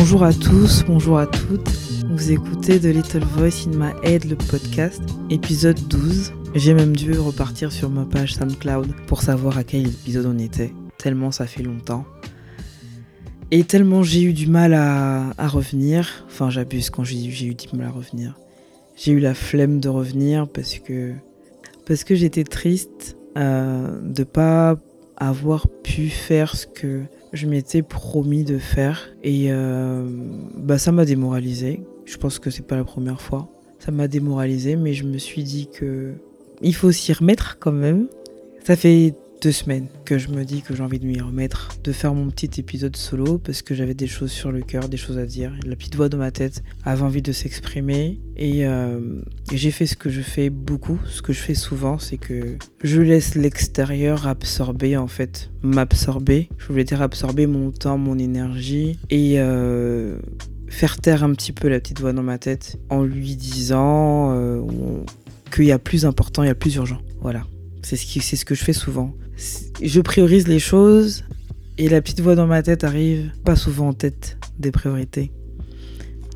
Bonjour 0.00 0.24
à 0.24 0.32
tous, 0.32 0.82
bonjour 0.86 1.18
à 1.18 1.26
toutes. 1.26 1.68
Vous 2.08 2.32
écoutez 2.32 2.80
The 2.80 2.84
Little 2.84 3.22
Voice 3.36 3.68
in 3.68 3.76
My 3.76 3.92
Head, 4.02 4.24
le 4.24 4.34
podcast, 4.34 5.02
épisode 5.28 5.78
12. 5.88 6.32
J'ai 6.54 6.72
même 6.72 6.96
dû 6.96 7.12
repartir 7.18 7.70
sur 7.70 7.90
ma 7.90 8.06
page 8.06 8.32
SoundCloud 8.32 8.94
pour 9.06 9.20
savoir 9.20 9.58
à 9.58 9.62
quel 9.62 9.86
épisode 9.86 10.24
on 10.24 10.38
était, 10.38 10.72
tellement 10.96 11.30
ça 11.30 11.46
fait 11.46 11.62
longtemps. 11.62 12.06
Et 13.50 13.62
tellement 13.64 14.02
j'ai 14.02 14.22
eu 14.22 14.32
du 14.32 14.46
mal 14.46 14.72
à, 14.72 15.34
revenir, 15.48 16.24
enfin 16.28 16.48
j'abuse 16.48 16.88
quand 16.88 17.04
j'ai 17.04 17.26
eu 17.44 17.54
du 17.54 17.68
mal 17.74 17.88
à 17.88 17.90
revenir. 17.90 18.38
J'ai 18.96 19.12
eu 19.12 19.20
la 19.20 19.34
flemme 19.34 19.80
de 19.80 19.90
revenir 19.90 20.48
parce 20.48 20.78
que, 20.78 21.12
parce 21.86 22.04
que 22.04 22.14
j'étais 22.14 22.44
triste 22.44 23.18
euh, 23.36 24.00
de 24.02 24.24
pas 24.24 24.78
avoir 25.18 25.68
pu 25.68 26.08
faire 26.08 26.56
ce 26.56 26.66
que 26.66 27.02
je 27.32 27.46
m'étais 27.46 27.82
promis 27.82 28.44
de 28.44 28.58
faire 28.58 29.10
et 29.22 29.52
euh, 29.52 30.04
bah 30.56 30.78
ça 30.78 30.92
m'a 30.92 31.04
démoralisé. 31.04 31.82
Je 32.04 32.16
pense 32.16 32.38
que 32.38 32.50
c'est 32.50 32.66
pas 32.66 32.76
la 32.76 32.84
première 32.84 33.20
fois. 33.20 33.48
Ça 33.78 33.92
m'a 33.92 34.08
démoralisé, 34.08 34.76
mais 34.76 34.92
je 34.92 35.04
me 35.04 35.18
suis 35.18 35.42
dit 35.42 35.68
que 35.68 36.14
il 36.60 36.74
faut 36.74 36.92
s'y 36.92 37.12
remettre 37.12 37.58
quand 37.58 37.72
même. 37.72 38.08
Ça 38.64 38.76
fait 38.76 39.14
deux 39.40 39.52
semaines 39.52 39.86
que 40.04 40.18
je 40.18 40.28
me 40.28 40.44
dis 40.44 40.60
que 40.60 40.74
j'ai 40.74 40.82
envie 40.82 40.98
de 40.98 41.06
m'y 41.06 41.20
remettre, 41.20 41.70
de 41.82 41.92
faire 41.92 42.14
mon 42.14 42.28
petit 42.28 42.60
épisode 42.60 42.96
solo 42.96 43.38
parce 43.38 43.62
que 43.62 43.74
j'avais 43.74 43.94
des 43.94 44.06
choses 44.06 44.30
sur 44.30 44.52
le 44.52 44.60
cœur, 44.60 44.88
des 44.88 44.96
choses 44.96 45.18
à 45.18 45.24
dire. 45.24 45.52
La 45.64 45.76
petite 45.76 45.96
voix 45.96 46.08
dans 46.08 46.18
ma 46.18 46.30
tête 46.30 46.62
avait 46.84 47.02
envie 47.02 47.22
de 47.22 47.32
s'exprimer 47.32 48.20
et, 48.36 48.66
euh, 48.66 49.00
j'ai 49.52 49.70
fait 49.70 49.86
ce 49.86 49.96
que 49.96 50.10
je 50.10 50.20
fais 50.20 50.50
beaucoup, 50.50 50.98
ce 51.06 51.22
que 51.22 51.32
je 51.32 51.40
fais 51.40 51.54
souvent, 51.54 51.98
c'est 51.98 52.18
que 52.18 52.56
je 52.82 53.00
laisse 53.00 53.34
l'extérieur 53.34 54.26
absorber 54.26 54.96
en 54.96 55.06
fait, 55.06 55.50
m'absorber. 55.62 56.48
Je 56.58 56.66
voulais 56.66 56.84
dire 56.84 57.00
absorber 57.00 57.46
mon 57.46 57.70
temps, 57.70 57.98
mon 57.98 58.18
énergie 58.18 58.98
et 59.08 59.40
euh, 59.40 60.18
faire 60.68 60.98
taire 60.98 61.24
un 61.24 61.32
petit 61.32 61.52
peu 61.52 61.68
la 61.68 61.80
petite 61.80 62.00
voix 62.00 62.12
dans 62.12 62.22
ma 62.22 62.38
tête 62.38 62.78
en 62.90 63.02
lui 63.04 63.36
disant 63.36 64.32
euh, 64.34 64.60
qu'il 65.50 65.64
y 65.64 65.72
a 65.72 65.78
plus 65.78 66.04
important, 66.04 66.42
il 66.42 66.46
y 66.46 66.50
a 66.50 66.54
plus 66.54 66.74
urgent. 66.76 67.00
Voilà. 67.22 67.44
C'est 67.82 67.96
ce, 67.96 68.06
qui, 68.06 68.20
c'est 68.20 68.36
ce 68.36 68.44
que 68.44 68.54
je 68.54 68.62
fais 68.62 68.72
souvent 68.72 69.14
je 69.82 70.00
priorise 70.00 70.46
les 70.48 70.58
choses 70.58 71.24
et 71.78 71.88
la 71.88 72.02
petite 72.02 72.20
voix 72.20 72.34
dans 72.34 72.46
ma 72.46 72.62
tête 72.62 72.84
arrive 72.84 73.30
pas 73.44 73.56
souvent 73.56 73.88
en 73.88 73.92
tête 73.92 74.38
des 74.58 74.70
priorités. 74.70 75.30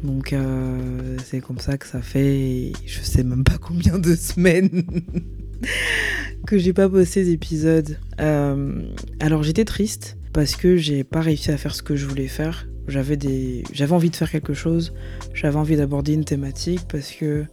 Donc 0.03 0.33
euh, 0.33 1.17
c'est 1.25 1.41
comme 1.41 1.59
ça 1.59 1.79
que 1.79 1.87
ça 1.87 2.03
fait, 2.03 2.73
je 2.87 3.01
sais 3.01 3.23
même 3.23 3.45
pas 3.45 3.59
combien 3.59 3.99
de 3.99 4.15
semaines 4.17 4.85
que 6.47 6.59
j'ai 6.59 6.73
pas 6.73 6.89
posté 6.89 7.25
d'épisode. 7.25 7.99
Euh, 8.21 8.83
alors 9.21 9.43
j'étais 9.43 9.65
triste 9.65 10.17
parce 10.33 10.57
que 10.57 10.77
j'ai 10.77 11.05
pas 11.05 11.21
réussi 11.21 11.51
à 11.51 11.57
faire 11.57 11.75
ce 11.75 11.83
que 11.83 11.97
je 11.97 12.07
voulais 12.07 12.29
faire. 12.29 12.67
J'avais 12.87 13.17
des, 13.17 13.65
j'avais 13.73 13.95
envie 13.95 14.11
de 14.11 14.17
faire 14.17 14.31
quelque 14.31 14.53
chose, 14.53 14.93
j'avais 15.33 15.57
envie 15.57 15.77
d'aborder 15.77 16.13
une 16.13 16.25
thématique 16.25 16.83
parce 16.87 17.13
que 17.13 17.47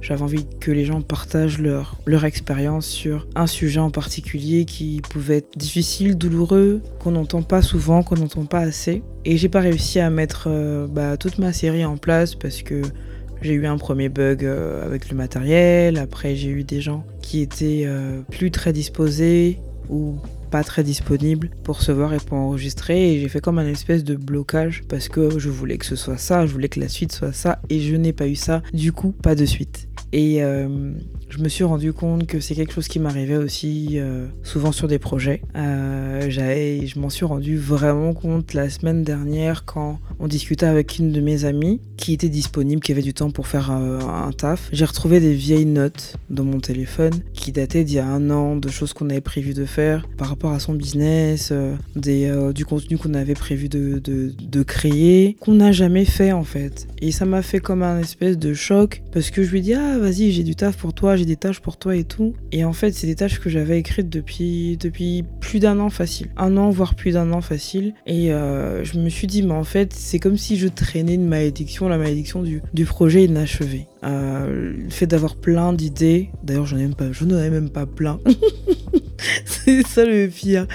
j'avais 0.00 0.22
envie 0.22 0.46
que 0.60 0.70
les 0.70 0.84
gens 0.84 1.00
partagent 1.00 1.58
leur, 1.58 1.96
expérience 2.24 2.86
sur 2.86 3.26
un 3.34 3.46
sujet 3.46 3.80
en 3.80 3.90
particulier 3.90 4.64
qui 4.64 5.00
pouvait 5.08 5.38
être 5.38 5.56
difficile, 5.56 6.16
douloureux, 6.16 6.82
qu'on 6.98 7.12
n'entend 7.12 7.42
pas 7.42 7.62
souvent, 7.62 8.02
qu'on 8.02 8.16
n'entend 8.16 8.44
pas 8.44 8.60
assez. 8.60 9.02
Et 9.24 9.36
j'ai 9.36 9.48
pas 9.48 9.60
réussi 9.60 10.00
à 10.00 10.10
mettre 10.10 10.46
euh, 10.48 10.86
bah, 10.88 11.16
toute 11.16 11.38
ma 11.38 11.52
série 11.52 11.84
en 11.84 11.96
place 11.96 12.34
parce 12.34 12.62
que 12.62 12.82
j'ai 13.40 13.54
eu 13.54 13.66
un 13.66 13.78
premier 13.78 14.08
bug 14.08 14.44
euh, 14.44 14.84
avec 14.84 15.10
le 15.10 15.16
matériel. 15.16 15.98
Après, 15.98 16.34
j'ai 16.34 16.48
eu 16.48 16.64
des 16.64 16.80
gens 16.80 17.04
qui 17.22 17.40
étaient 17.40 17.84
euh, 17.86 18.20
plus 18.30 18.50
très 18.50 18.72
disposés 18.72 19.58
ou 19.88 20.16
pas 20.50 20.64
très 20.64 20.82
disponible 20.82 21.50
pour 21.62 21.82
se 21.82 21.92
voir 21.92 22.14
et 22.14 22.18
pour 22.18 22.38
enregistrer 22.38 23.12
et 23.12 23.20
j'ai 23.20 23.28
fait 23.28 23.40
comme 23.40 23.58
un 23.58 23.66
espèce 23.66 24.02
de 24.02 24.16
blocage 24.16 24.82
parce 24.88 25.08
que 25.08 25.38
je 25.38 25.50
voulais 25.50 25.78
que 25.78 25.86
ce 25.86 25.96
soit 25.96 26.16
ça, 26.16 26.46
je 26.46 26.52
voulais 26.52 26.68
que 26.68 26.80
la 26.80 26.88
suite 26.88 27.12
soit 27.12 27.32
ça 27.32 27.60
et 27.68 27.80
je 27.80 27.94
n'ai 27.96 28.12
pas 28.12 28.26
eu 28.26 28.34
ça, 28.34 28.62
du 28.72 28.92
coup 28.92 29.12
pas 29.12 29.34
de 29.34 29.44
suite. 29.44 29.87
Et 30.12 30.42
euh, 30.42 30.92
je 31.30 31.38
me 31.38 31.48
suis 31.48 31.64
rendu 31.64 31.92
compte 31.92 32.26
que 32.26 32.40
c'est 32.40 32.54
quelque 32.54 32.72
chose 32.72 32.88
qui 32.88 32.98
m'arrivait 32.98 33.36
aussi 33.36 33.92
euh, 33.94 34.26
souvent 34.42 34.72
sur 34.72 34.88
des 34.88 34.98
projets. 34.98 35.42
Euh, 35.56 36.28
je 36.28 36.98
m'en 36.98 37.10
suis 37.10 37.24
rendu 37.24 37.58
vraiment 37.58 38.14
compte 38.14 38.54
la 38.54 38.70
semaine 38.70 39.04
dernière 39.04 39.64
quand 39.64 39.98
on 40.18 40.26
discutait 40.26 40.66
avec 40.66 40.98
une 40.98 41.12
de 41.12 41.20
mes 41.20 41.44
amies 41.44 41.80
qui 41.96 42.12
était 42.12 42.28
disponible, 42.28 42.80
qui 42.80 42.92
avait 42.92 43.02
du 43.02 43.12
temps 43.12 43.30
pour 43.30 43.46
faire 43.46 43.70
un 43.70 44.30
taf. 44.32 44.68
J'ai 44.72 44.84
retrouvé 44.84 45.20
des 45.20 45.34
vieilles 45.34 45.66
notes 45.66 46.16
dans 46.30 46.44
mon 46.44 46.60
téléphone 46.60 47.12
qui 47.34 47.52
dataient 47.52 47.84
d'il 47.84 47.96
y 47.96 47.98
a 47.98 48.06
un 48.06 48.30
an, 48.30 48.56
de 48.56 48.68
choses 48.68 48.92
qu'on 48.92 49.10
avait 49.10 49.20
prévu 49.20 49.52
de 49.52 49.64
faire 49.64 50.06
par 50.16 50.28
rapport 50.28 50.52
à 50.52 50.60
son 50.60 50.74
business, 50.74 51.52
des, 51.96 52.32
du 52.54 52.64
contenu 52.64 52.96
qu'on 52.98 53.14
avait 53.14 53.34
prévu 53.34 53.68
de, 53.68 53.98
de, 53.98 54.32
de 54.40 54.62
créer, 54.62 55.36
qu'on 55.40 55.54
n'a 55.54 55.72
jamais 55.72 56.04
fait 56.04 56.32
en 56.32 56.44
fait. 56.44 56.88
Et 57.00 57.10
ça 57.10 57.24
m'a 57.26 57.42
fait 57.42 57.60
comme 57.60 57.82
un 57.82 58.00
espèce 58.00 58.38
de 58.38 58.54
choc 58.54 59.02
parce 59.12 59.30
que 59.30 59.42
je 59.42 59.50
lui 59.50 59.60
dis 59.60 59.74
ah 59.74 59.98
vas-y, 59.98 60.32
j'ai 60.32 60.44
du 60.44 60.54
taf 60.54 60.76
pour 60.76 60.94
toi, 60.94 61.16
j'ai 61.18 61.24
des 61.24 61.36
tâches 61.36 61.60
pour 61.60 61.76
toi 61.76 61.96
et 61.96 62.04
tout. 62.04 62.34
Et 62.52 62.64
en 62.64 62.72
fait, 62.72 62.92
c'est 62.92 63.06
des 63.06 63.14
tâches 63.14 63.40
que 63.40 63.50
j'avais 63.50 63.78
écrites 63.78 64.08
depuis, 64.08 64.76
depuis 64.78 65.24
plus 65.40 65.60
d'un 65.60 65.78
an 65.80 65.90
facile. 65.90 66.28
Un 66.36 66.56
an, 66.56 66.70
voire 66.70 66.94
plus 66.94 67.12
d'un 67.12 67.32
an 67.32 67.40
facile. 67.40 67.94
Et 68.06 68.32
euh, 68.32 68.84
je 68.84 68.98
me 68.98 69.08
suis 69.08 69.26
dit, 69.26 69.42
mais 69.42 69.54
en 69.54 69.64
fait, 69.64 69.92
c'est 69.92 70.18
comme 70.18 70.36
si 70.36 70.56
je 70.56 70.68
traînais 70.68 71.14
une 71.14 71.26
malédiction, 71.26 71.88
la 71.88 71.98
malédiction 71.98 72.42
du, 72.42 72.62
du 72.72 72.84
projet 72.84 73.24
inachevé. 73.24 73.86
Euh, 74.04 74.72
le 74.76 74.90
fait 74.90 75.06
d'avoir 75.06 75.36
plein 75.36 75.72
d'idées, 75.72 76.30
d'ailleurs, 76.42 76.66
j'en 76.66 76.76
ai 76.76 76.82
même 76.82 76.94
pas, 76.94 77.10
je 77.12 77.24
n'en 77.24 77.38
ai 77.38 77.50
même 77.50 77.70
pas 77.70 77.86
plein. 77.86 78.20
c'est 79.44 79.86
ça 79.86 80.04
le 80.04 80.28
pire. 80.28 80.66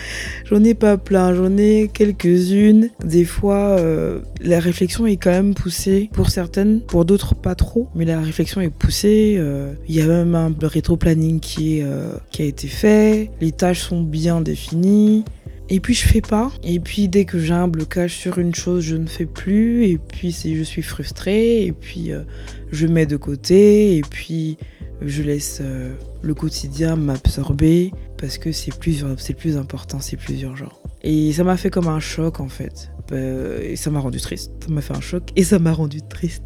J'en 0.46 0.64
ai 0.64 0.74
pas 0.74 0.98
plein, 0.98 1.34
j'en 1.34 1.58
ai 1.58 1.90
quelques-unes. 1.94 2.90
Des 3.04 3.26
fois, 3.26 3.78
euh, 3.80 4.20
la 4.42 4.60
réflexion 4.60 5.06
est 5.06 5.18
quand 5.18 5.32
même 5.32 5.54
poussée 5.54 6.10
pour 6.14 6.30
certaines, 6.30 6.82
pour 6.82 7.06
d'autres 7.06 7.36
pas 7.36 7.56
trop, 7.56 7.88
mais 7.96 8.06
la 8.06 8.20
réflexion 8.22 8.62
est 8.62 8.70
poussée. 8.70 9.36
Euh, 9.38 9.74
il 9.88 9.96
y 9.96 10.02
a 10.02 10.08
même 10.08 10.36
un 10.36 10.54
rétro-planning 10.62 11.40
qui, 11.40 11.82
euh, 11.82 12.14
qui 12.32 12.42
a 12.42 12.46
été 12.46 12.68
fait, 12.68 13.32
les 13.42 13.52
tâches 13.52 13.82
sont 13.82 14.02
bien 14.02 14.42
définies. 14.42 15.24
Et 15.70 15.80
puis 15.80 15.94
je 15.94 16.06
fais 16.06 16.22
pas. 16.22 16.52
Et 16.64 16.80
puis 16.80 17.08
dès 17.08 17.24
que 17.24 17.40
j'ai 17.40 17.54
un 17.54 17.70
blocage 17.70 18.14
sur 18.14 18.38
une 18.38 18.54
chose, 18.54 18.84
je 18.84 18.98
ne 18.98 19.08
fais 19.08 19.26
plus. 19.26 19.86
Et 19.86 19.98
puis 19.98 20.32
je 20.32 20.62
suis 20.62 20.82
frustrée. 20.82 21.64
Et 21.64 21.72
puis 21.72 22.12
je 22.72 22.86
mets 22.86 23.06
de 23.06 23.16
côté. 23.16 23.96
Et 23.96 24.02
puis 24.02 24.58
je 25.06 25.24
laisse 25.24 25.62
le 26.22 26.34
quotidien 26.34 26.96
m'absorber 26.96 27.92
parce 28.18 28.38
que 28.38 28.52
c'est 28.52 28.78
plus, 28.78 29.04
plus 29.38 29.58
important, 29.58 30.00
c'est 30.00 30.18
plus 30.18 30.42
urgent. 30.42 30.70
Et 31.04 31.34
ça 31.34 31.44
m'a 31.44 31.58
fait 31.58 31.70
comme 31.70 31.88
un 31.88 32.00
choc 32.00 32.40
en 32.40 32.48
fait. 32.48 32.90
Euh, 33.12 33.60
et 33.62 33.76
ça 33.76 33.92
m'a 33.92 34.00
rendu 34.00 34.20
triste. 34.20 34.52
Ça 34.66 34.72
m'a 34.72 34.82
fait 34.82 34.96
un 34.96 35.02
choc 35.02 35.24
et 35.36 35.44
ça 35.44 35.60
m'a 35.60 35.74
rendu 35.74 36.02
triste. 36.02 36.46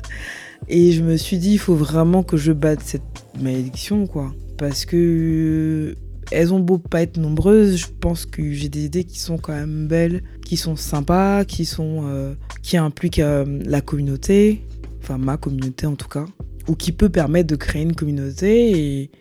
Et 0.68 0.92
je 0.92 1.04
me 1.04 1.18
suis 1.18 1.38
dit, 1.38 1.54
il 1.54 1.60
faut 1.60 1.76
vraiment 1.76 2.24
que 2.24 2.36
je 2.36 2.52
batte 2.52 2.82
cette 2.84 3.04
malédiction, 3.40 4.08
quoi. 4.08 4.34
Parce 4.58 4.86
que 4.86 5.96
elles 6.32 6.52
ont 6.52 6.60
beau 6.60 6.78
pas 6.78 7.04
être 7.04 7.18
nombreuses, 7.18 7.78
je 7.78 7.88
pense 8.02 8.26
que 8.26 8.52
j'ai 8.52 8.68
des 8.68 8.86
idées 8.86 9.04
qui 9.06 9.20
sont 9.20 9.38
quand 9.38 9.54
même 9.54 9.88
belles, 9.88 10.24
qui 10.44 10.58
sont 10.58 10.76
sympas, 10.76 11.46
qui 11.46 11.64
sont 11.64 12.02
euh, 12.06 12.34
qui 12.64 12.76
impliquent 12.76 13.20
euh, 13.20 13.46
la 13.64 13.80
communauté, 13.80 14.68
enfin 15.02 15.18
ma 15.18 15.38
communauté 15.38 15.86
en 15.86 15.96
tout 15.96 16.10
cas, 16.10 16.26
ou 16.68 16.76
qui 16.76 16.92
peut 16.92 17.10
permettre 17.10 17.48
de 17.48 17.56
créer 17.56 17.84
une 17.84 17.96
communauté 17.96 19.02
et 19.02 19.12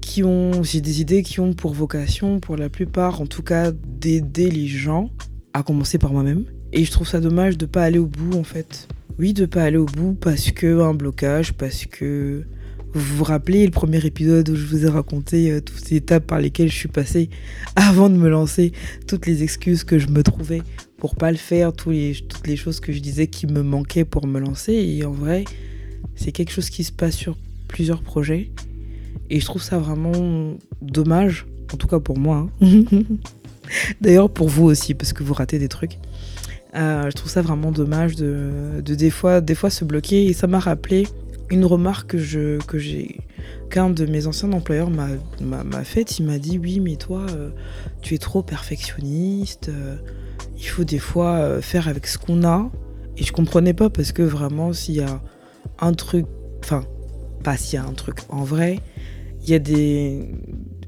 qui 0.00 0.24
ont, 0.24 0.62
j'ai 0.62 0.80
des 0.80 1.00
idées 1.00 1.22
qui 1.22 1.40
ont 1.40 1.52
pour 1.52 1.72
vocation, 1.72 2.40
pour 2.40 2.56
la 2.56 2.68
plupart 2.68 3.20
en 3.20 3.26
tout 3.26 3.42
cas, 3.42 3.70
d'aider 3.72 4.50
les 4.50 4.66
gens, 4.66 5.10
à 5.52 5.62
commencer 5.62 5.98
par 5.98 6.12
moi-même. 6.12 6.44
Et 6.72 6.84
je 6.84 6.90
trouve 6.90 7.08
ça 7.08 7.20
dommage 7.20 7.58
de 7.58 7.66
pas 7.66 7.84
aller 7.84 7.98
au 7.98 8.06
bout 8.06 8.36
en 8.36 8.44
fait. 8.44 8.88
Oui, 9.18 9.32
de 9.32 9.46
pas 9.46 9.64
aller 9.64 9.76
au 9.76 9.86
bout 9.86 10.14
parce 10.14 10.50
que 10.50 10.80
un 10.80 10.94
blocage, 10.94 11.52
parce 11.52 11.84
que 11.84 12.44
vous 12.92 13.16
vous 13.16 13.24
rappelez 13.24 13.64
le 13.64 13.70
premier 13.70 14.04
épisode 14.04 14.48
où 14.48 14.56
je 14.56 14.66
vous 14.66 14.84
ai 14.84 14.88
raconté 14.88 15.52
euh, 15.52 15.60
toutes 15.60 15.90
les 15.90 15.98
étapes 15.98 16.26
par 16.26 16.40
lesquelles 16.40 16.70
je 16.70 16.76
suis 16.76 16.88
passée 16.88 17.30
avant 17.76 18.10
de 18.10 18.16
me 18.16 18.28
lancer, 18.28 18.72
toutes 19.06 19.26
les 19.26 19.42
excuses 19.42 19.84
que 19.84 19.98
je 19.98 20.08
me 20.08 20.22
trouvais 20.22 20.62
pour 20.96 21.14
pas 21.14 21.30
le 21.30 21.36
faire, 21.36 21.72
toutes 21.72 22.46
les 22.46 22.56
choses 22.56 22.80
que 22.80 22.92
je 22.92 22.98
disais 22.98 23.26
qui 23.26 23.46
me 23.46 23.62
manquaient 23.62 24.04
pour 24.04 24.26
me 24.26 24.40
lancer. 24.40 24.74
Et 24.74 25.04
en 25.04 25.12
vrai, 25.12 25.44
c'est 26.14 26.32
quelque 26.32 26.52
chose 26.52 26.70
qui 26.70 26.84
se 26.84 26.92
passe 26.92 27.14
sur 27.14 27.36
plusieurs 27.68 28.02
projets. 28.02 28.50
Et 29.30 29.40
je 29.40 29.44
trouve 29.44 29.62
ça 29.62 29.78
vraiment 29.78 30.56
dommage, 30.82 31.46
en 31.72 31.76
tout 31.76 31.86
cas 31.86 32.00
pour 32.00 32.18
moi. 32.18 32.48
Hein. 32.60 32.82
D'ailleurs 34.00 34.30
pour 34.30 34.48
vous 34.48 34.64
aussi, 34.64 34.94
parce 34.94 35.12
que 35.12 35.22
vous 35.22 35.34
ratez 35.34 35.58
des 35.58 35.68
trucs. 35.68 35.98
Euh, 36.74 37.04
je 37.10 37.16
trouve 37.16 37.30
ça 37.30 37.42
vraiment 37.42 37.72
dommage 37.72 38.16
de, 38.16 38.80
des, 38.84 39.10
fois, 39.10 39.40
des 39.40 39.54
fois 39.54 39.70
se 39.70 39.84
bloquer. 39.84 40.26
Et 40.26 40.32
ça 40.32 40.46
m'a 40.46 40.58
rappelé 40.58 41.06
une 41.50 41.64
remarque 41.64 42.10
que, 42.10 42.18
je, 42.18 42.58
que 42.64 42.78
j'ai 42.78 43.20
qu'un 43.70 43.90
de 43.90 44.06
mes 44.06 44.26
anciens 44.26 44.52
employeurs 44.52 44.90
m'a, 44.90 45.08
m'a, 45.40 45.84
faite. 45.84 46.18
Il 46.18 46.26
m'a 46.26 46.38
dit 46.38 46.58
oui, 46.58 46.80
mais 46.80 46.96
toi, 46.96 47.26
euh, 47.30 47.50
tu 48.02 48.14
es 48.14 48.18
trop 48.18 48.42
perfectionniste. 48.42 49.68
Euh, 49.68 49.96
il 50.58 50.66
faut 50.66 50.84
des 50.84 50.98
fois 50.98 51.60
faire 51.62 51.88
avec 51.88 52.06
ce 52.06 52.18
qu'on 52.18 52.44
a. 52.44 52.70
Et 53.16 53.24
je 53.24 53.32
comprenais 53.32 53.74
pas 53.74 53.90
parce 53.90 54.12
que 54.12 54.22
vraiment, 54.22 54.72
s'il 54.72 54.96
y 54.96 55.00
a 55.00 55.22
un 55.80 55.92
truc, 55.92 56.26
enfin, 56.62 56.84
pas 57.42 57.56
s'il 57.56 57.78
y 57.78 57.82
a 57.82 57.84
un 57.84 57.92
truc, 57.92 58.18
en 58.28 58.44
vrai, 58.44 58.80
il 59.42 59.50
y 59.50 59.54
a 59.54 59.58
des. 59.58 60.28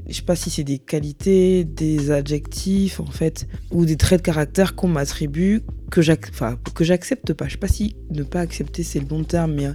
je 0.08 0.14
sais 0.14 0.22
pas 0.22 0.36
si 0.36 0.50
c'est 0.50 0.64
des 0.64 0.78
qualités, 0.78 1.64
des 1.64 2.10
adjectifs 2.10 3.00
en 3.00 3.06
fait, 3.06 3.46
ou 3.70 3.84
des 3.84 3.96
traits 3.96 4.20
de 4.20 4.26
caractère 4.26 4.74
qu'on 4.74 4.88
m'attribue 4.88 5.62
que 5.90 6.00
j'accepte 6.02 7.32
pas. 7.34 7.46
Je 7.46 7.52
sais 7.52 7.58
pas 7.58 7.68
si 7.68 7.96
ne 8.10 8.22
pas 8.22 8.40
accepter 8.40 8.82
c'est 8.82 9.00
le 9.00 9.06
bon 9.06 9.24
terme, 9.24 9.54
mais 9.54 9.66
euh, 9.66 9.74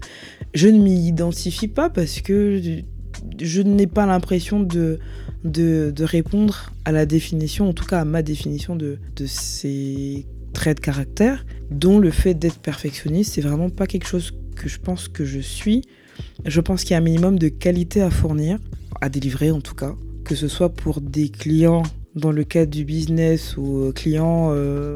je 0.53 0.67
ne 0.67 0.79
m'y 0.79 1.07
identifie 1.07 1.67
pas 1.67 1.89
parce 1.89 2.21
que 2.21 2.61
je 3.39 3.61
n'ai 3.61 3.87
pas 3.87 4.05
l'impression 4.05 4.59
de, 4.59 4.99
répondre 5.99 6.71
à 6.85 6.91
la 6.91 7.05
définition, 7.05 7.69
en 7.69 7.73
tout 7.73 7.85
cas 7.85 8.01
à 8.01 8.05
ma 8.05 8.21
définition 8.21 8.75
de, 8.75 8.99
de 9.15 9.25
ces 9.25 10.25
traits 10.53 10.77
de 10.77 10.81
caractère, 10.81 11.45
dont 11.69 11.99
le 11.99 12.09
fait 12.09 12.33
d'être 12.33 12.59
perfectionniste, 12.59 13.33
c'est 13.35 13.41
vraiment 13.41 13.69
pas 13.69 13.85
quelque 13.85 14.07
chose 14.07 14.33
que 14.57 14.67
je 14.69 14.79
pense 14.79 15.07
que 15.07 15.25
je 15.25 15.39
suis. 15.39 15.83
Je 16.45 16.61
pense 16.61 16.83
qu'il 16.83 16.91
y 16.91 16.93
a 16.95 16.97
un 16.97 17.01
minimum 17.01 17.39
de 17.39 17.47
qualité 17.47 18.01
à 18.01 18.09
fournir, 18.09 18.59
à 19.01 19.09
délivrer 19.09 19.51
en 19.51 19.61
tout 19.61 19.75
cas, 19.75 19.95
que 20.25 20.35
ce 20.35 20.47
soit 20.47 20.73
pour 20.73 20.99
des 21.01 21.29
clients 21.29 21.83
dans 22.15 22.31
le 22.31 22.43
cadre 22.43 22.71
du 22.71 22.83
business 22.83 23.55
ou 23.57 23.83
euh, 23.83 23.91
clients 23.91 24.49
euh, 24.51 24.95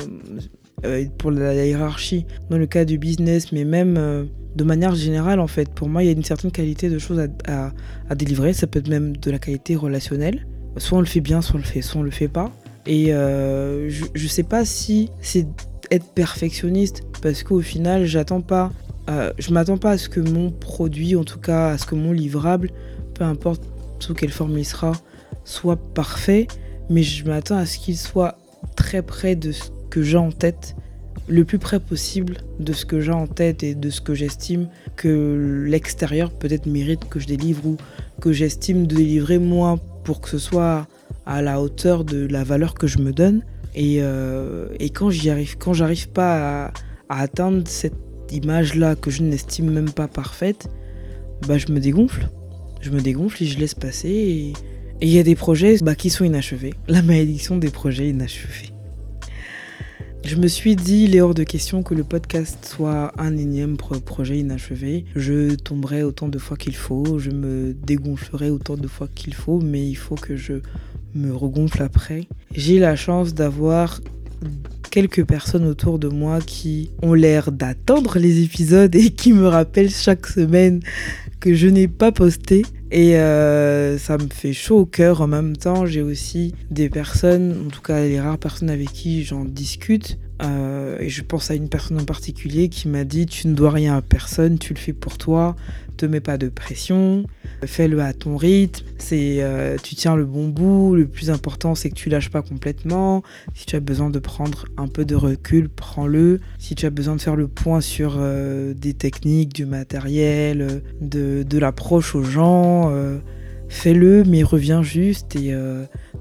euh, 0.86 1.06
pour 1.18 1.32
la 1.32 1.54
hiérarchie 1.66 2.26
dans 2.50 2.58
le 2.58 2.66
cadre 2.66 2.88
du 2.88 2.98
business, 2.98 3.52
mais 3.52 3.64
même 3.64 4.28
de 4.56 4.64
manière 4.64 4.96
générale 4.96 5.40
en 5.40 5.48
fait. 5.48 5.70
Pour 5.70 5.88
moi, 5.88 6.04
il 6.04 6.08
y 6.08 6.10
a 6.10 6.14
une 6.14 6.24
certaine 6.24 6.52
qualité 6.52 6.90
de 6.90 6.98
choses 6.98 7.20
à, 7.48 7.72
à, 8.10 8.16
délivrer. 8.16 8.54
Ça 8.54 8.68
peut 8.68 8.80
être 8.80 8.90
même 8.90 9.16
de 9.16 9.32
la 9.32 9.40
qualité 9.40 9.76
relationnelle. 9.76 10.48
Soit 10.78 10.98
on 10.98 11.02
le 11.02 11.08
fait 11.08 11.22
bien, 11.22 11.42
soit 11.42 11.56
on 11.56 11.60
le 11.60 11.64
fait, 11.64 11.82
soit 11.82 12.02
on 12.02 12.04
le 12.04 12.12
fait 12.12 12.28
pas. 12.28 12.52
Et 12.88 13.08
je, 13.12 14.06
je 14.14 14.28
sais 14.28 14.44
pas 14.44 14.66
si 14.66 15.12
c'est 15.22 15.46
être 15.92 16.08
perfectionniste 16.14 17.04
parce 17.22 17.44
qu'au 17.44 17.62
final, 17.62 18.06
j'attends 18.06 18.42
pas 18.42 18.72
euh, 19.10 19.32
je 19.38 19.54
m'attends 19.54 19.78
pas 19.78 19.92
à 19.92 19.98
ce 19.98 20.10
que 20.10 20.20
mon 20.20 20.52
produit, 20.52 21.16
en 21.16 21.24
tout 21.24 21.40
cas 21.40 21.70
à 21.70 21.78
ce 21.78 21.86
que 21.86 21.96
mon 21.96 22.12
livrable, 22.12 22.70
peu 23.14 23.24
importe 23.24 23.64
sous 24.00 24.14
quelle 24.14 24.32
forme 24.32 24.58
il 24.58 24.66
sera, 24.66 24.94
soit 25.44 25.78
parfait, 25.78 26.48
mais 26.90 27.04
je 27.04 27.26
m'attends 27.26 27.58
à 27.58 27.66
ce 27.66 27.78
qu'il 27.78 27.98
soit 27.98 28.38
très 28.76 29.02
près 29.02 29.36
de 29.36 29.52
ce 29.52 29.70
que 29.90 30.02
j'ai 30.02 30.18
en 30.18 30.32
tête, 30.32 30.76
le 31.28 31.46
plus 31.46 31.60
près 31.60 31.80
possible 31.80 32.38
de 32.60 32.74
ce 32.74 32.86
que 32.86 33.00
j'ai 33.00 33.12
en 33.12 33.28
tête 33.28 33.64
et 33.64 33.76
de 33.76 33.90
ce 33.90 34.02
que 34.02 34.14
j'estime 34.14 34.68
que 34.96 35.66
l'extérieur 35.68 36.32
peut-être 36.32 36.66
mérite 36.66 37.08
que 37.10 37.20
je 37.20 37.28
délivre 37.28 37.66
ou 37.66 37.78
que 38.20 38.32
j'estime 38.32 38.88
de 38.88 38.96
délivrer 38.96 39.40
moi 39.40 39.80
pour 40.04 40.22
que 40.22 40.30
ce 40.30 40.38
soit 40.38 40.88
à 41.26 41.42
la 41.42 41.62
hauteur 41.62 42.04
de 42.04 42.26
la 42.28 42.44
valeur 42.44 42.74
que 42.74 42.88
je 42.88 42.98
me 42.98 43.14
donne. 43.14 43.44
Et, 43.76 43.98
euh, 44.02 44.68
quand 44.94 45.10
j'y 45.10 45.30
arrive, 45.30 45.58
quand 45.58 45.74
j'arrive 45.74 46.10
pas 46.10 46.66
à, 46.66 46.72
à 47.10 47.22
atteindre 47.22 47.64
cette 47.68 48.11
image-là 48.32 48.96
que 48.96 49.12
je 49.12 49.24
n'estime 49.24 49.72
même 49.72 49.92
pas 49.92 50.08
parfaite, 50.08 50.70
bah 51.48 51.58
je 51.58 51.72
me 51.72 51.80
dégonfle. 51.80 52.30
Je 52.82 52.90
me 52.90 53.02
dégonfle 53.02 53.44
et 53.44 53.46
je 53.46 53.60
laisse 53.60 53.76
passer. 53.76 54.10
Et 54.10 54.54
il 55.02 55.10
y 55.10 55.20
a 55.20 55.24
des 55.24 55.36
projets 55.36 55.78
bah, 55.82 55.96
qui 55.96 56.10
sont 56.10 56.24
inachevés. 56.24 56.74
La 56.88 57.02
malédiction 57.02 57.58
des 57.58 57.70
projets 57.70 58.10
inachevés. 58.10 58.72
Je 60.24 60.36
me 60.36 60.48
suis 60.48 60.76
dit, 60.76 61.06
il 61.06 61.16
est 61.16 61.22
hors 61.22 61.34
de 61.34 61.44
question 61.44 61.82
que 61.82 61.96
le 61.96 62.04
podcast 62.04 62.64
soit 62.64 63.12
un 63.20 63.36
énième 63.38 63.76
projet 63.76 64.38
inachevé. 64.38 65.06
Je 65.16 65.56
tomberai 65.56 66.04
autant 66.04 66.28
de 66.28 66.38
fois 66.38 66.58
qu'il 66.58 66.76
faut, 66.76 67.18
je 67.18 67.32
me 67.32 67.74
dégonflerai 67.74 68.52
autant 68.52 68.78
de 68.78 68.88
fois 68.88 69.08
qu'il 69.14 69.34
faut, 69.34 69.60
mais 69.60 69.88
il 69.88 69.96
faut 69.96 70.16
que 70.16 70.36
je 70.36 70.62
me 71.16 71.36
regonfle 71.36 71.82
après. 71.82 72.28
J'ai 72.54 72.78
la 72.78 72.96
chance 72.96 73.34
d'avoir 73.34 74.00
quelques 74.92 75.26
personnes 75.26 75.66
autour 75.66 75.98
de 75.98 76.10
moi 76.10 76.40
qui 76.40 76.92
ont 77.02 77.14
l'air 77.14 77.52
d'attendre 77.52 78.20
les 78.20 78.44
épisodes 78.44 78.94
et 78.96 79.10
qui 79.10 79.34
me 79.34 79.48
rappellent 79.48 79.90
chaque 79.90 80.28
semaine 80.28 80.82
que 81.40 81.56
je 81.56 81.68
n'ai 81.68 81.88
pas 81.88 82.12
posté. 82.12 82.64
Et 82.92 83.16
euh, 83.16 83.98
ça 83.98 84.18
me 84.18 84.28
fait 84.30 84.52
chaud 84.52 84.80
au 84.80 84.86
cœur. 84.86 85.22
En 85.22 85.28
même 85.28 85.56
temps, 85.56 85.86
j'ai 85.86 86.02
aussi 86.02 86.54
des 86.70 86.90
personnes, 86.90 87.64
en 87.66 87.70
tout 87.70 87.82
cas 87.82 88.02
les 88.02 88.20
rares 88.20 88.38
personnes 88.38 88.70
avec 88.70 88.92
qui 88.92 89.24
j'en 89.24 89.46
discute, 89.46 90.20
euh, 90.44 90.98
et 91.00 91.10
je 91.10 91.22
pense 91.22 91.52
à 91.52 91.56
une 91.56 91.70
personne 91.70 92.00
en 92.00 92.06
particulier 92.06 92.70
qui 92.70 92.88
m'a 92.88 93.04
dit 93.04 93.26
Tu 93.26 93.48
ne 93.48 93.54
dois 93.54 93.72
rien 93.72 93.98
à 93.98 94.02
personne, 94.02 94.58
tu 94.58 94.74
le 94.74 94.80
fais 94.80 94.94
pour 94.94 95.18
toi, 95.18 95.56
te 95.98 96.06
mets 96.06 96.20
pas 96.20 96.38
de 96.38 96.50
pression, 96.50 97.26
fais-le 97.64 98.02
à 98.02 98.14
ton 98.14 98.38
rythme, 98.38 98.86
c'est, 98.98 99.38
euh, 99.42 99.78
tu 99.82 99.96
tiens 99.96 100.16
le 100.16 100.26
bon 100.26 100.48
bout, 100.48 100.96
le 100.96 101.06
plus 101.06 101.30
important 101.30 101.76
c'est 101.76 101.90
que 101.90 101.96
tu 101.96 102.10
lâches 102.10 102.30
pas 102.30 102.42
complètement. 102.42 103.24
Si 103.54 103.66
tu 103.66 103.76
as 103.76 103.80
besoin 103.80 104.10
de 104.10 104.20
prendre 104.20 104.66
un 104.78 104.88
peu 104.88 105.06
de 105.06 105.16
recul, 105.16 105.70
prends-le. 105.70 106.40
Si 106.58 106.76
tu 106.76 106.86
as 106.86 106.90
besoin 106.90 107.16
de 107.16 107.22
faire 107.22 107.36
le 107.36 107.48
point 107.48 107.82
sur 107.82 108.16
euh, 108.18 108.74
des 108.74 108.94
techniques, 108.94 109.54
du 109.54 109.66
matériel, 109.66 110.82
de, 111.02 111.44
de 111.44 111.58
l'approche 111.60 112.16
aux 112.16 112.24
gens, 112.24 112.92
fais-le, 113.70 114.24
mais 114.24 114.44
reviens 114.44 114.82
juste 114.82 115.36
et 115.36 115.54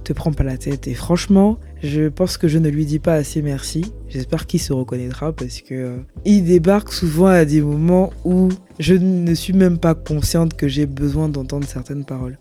te 0.04 0.12
prends 0.12 0.32
pas 0.32 0.44
la 0.44 0.56
tête. 0.56 0.86
Et 0.88 0.94
franchement, 0.94 1.58
je 1.82 2.08
pense 2.08 2.36
que 2.36 2.48
je 2.48 2.58
ne 2.58 2.68
lui 2.68 2.86
dis 2.86 2.98
pas 2.98 3.14
assez 3.14 3.42
merci. 3.42 3.92
J'espère 4.08 4.46
qu'il 4.46 4.60
se 4.60 4.72
reconnaîtra 4.72 5.32
parce 5.32 5.60
que 5.60 5.74
euh, 5.74 5.96
il 6.24 6.44
débarque 6.44 6.92
souvent 6.92 7.26
à 7.26 7.44
des 7.44 7.62
moments 7.62 8.12
où 8.24 8.48
je 8.78 8.94
ne 8.94 9.34
suis 9.34 9.52
même 9.52 9.78
pas 9.78 9.94
consciente 9.94 10.54
que 10.54 10.68
j'ai 10.68 10.86
besoin 10.86 11.28
d'entendre 11.28 11.66
certaines 11.66 12.04
paroles. 12.04 12.38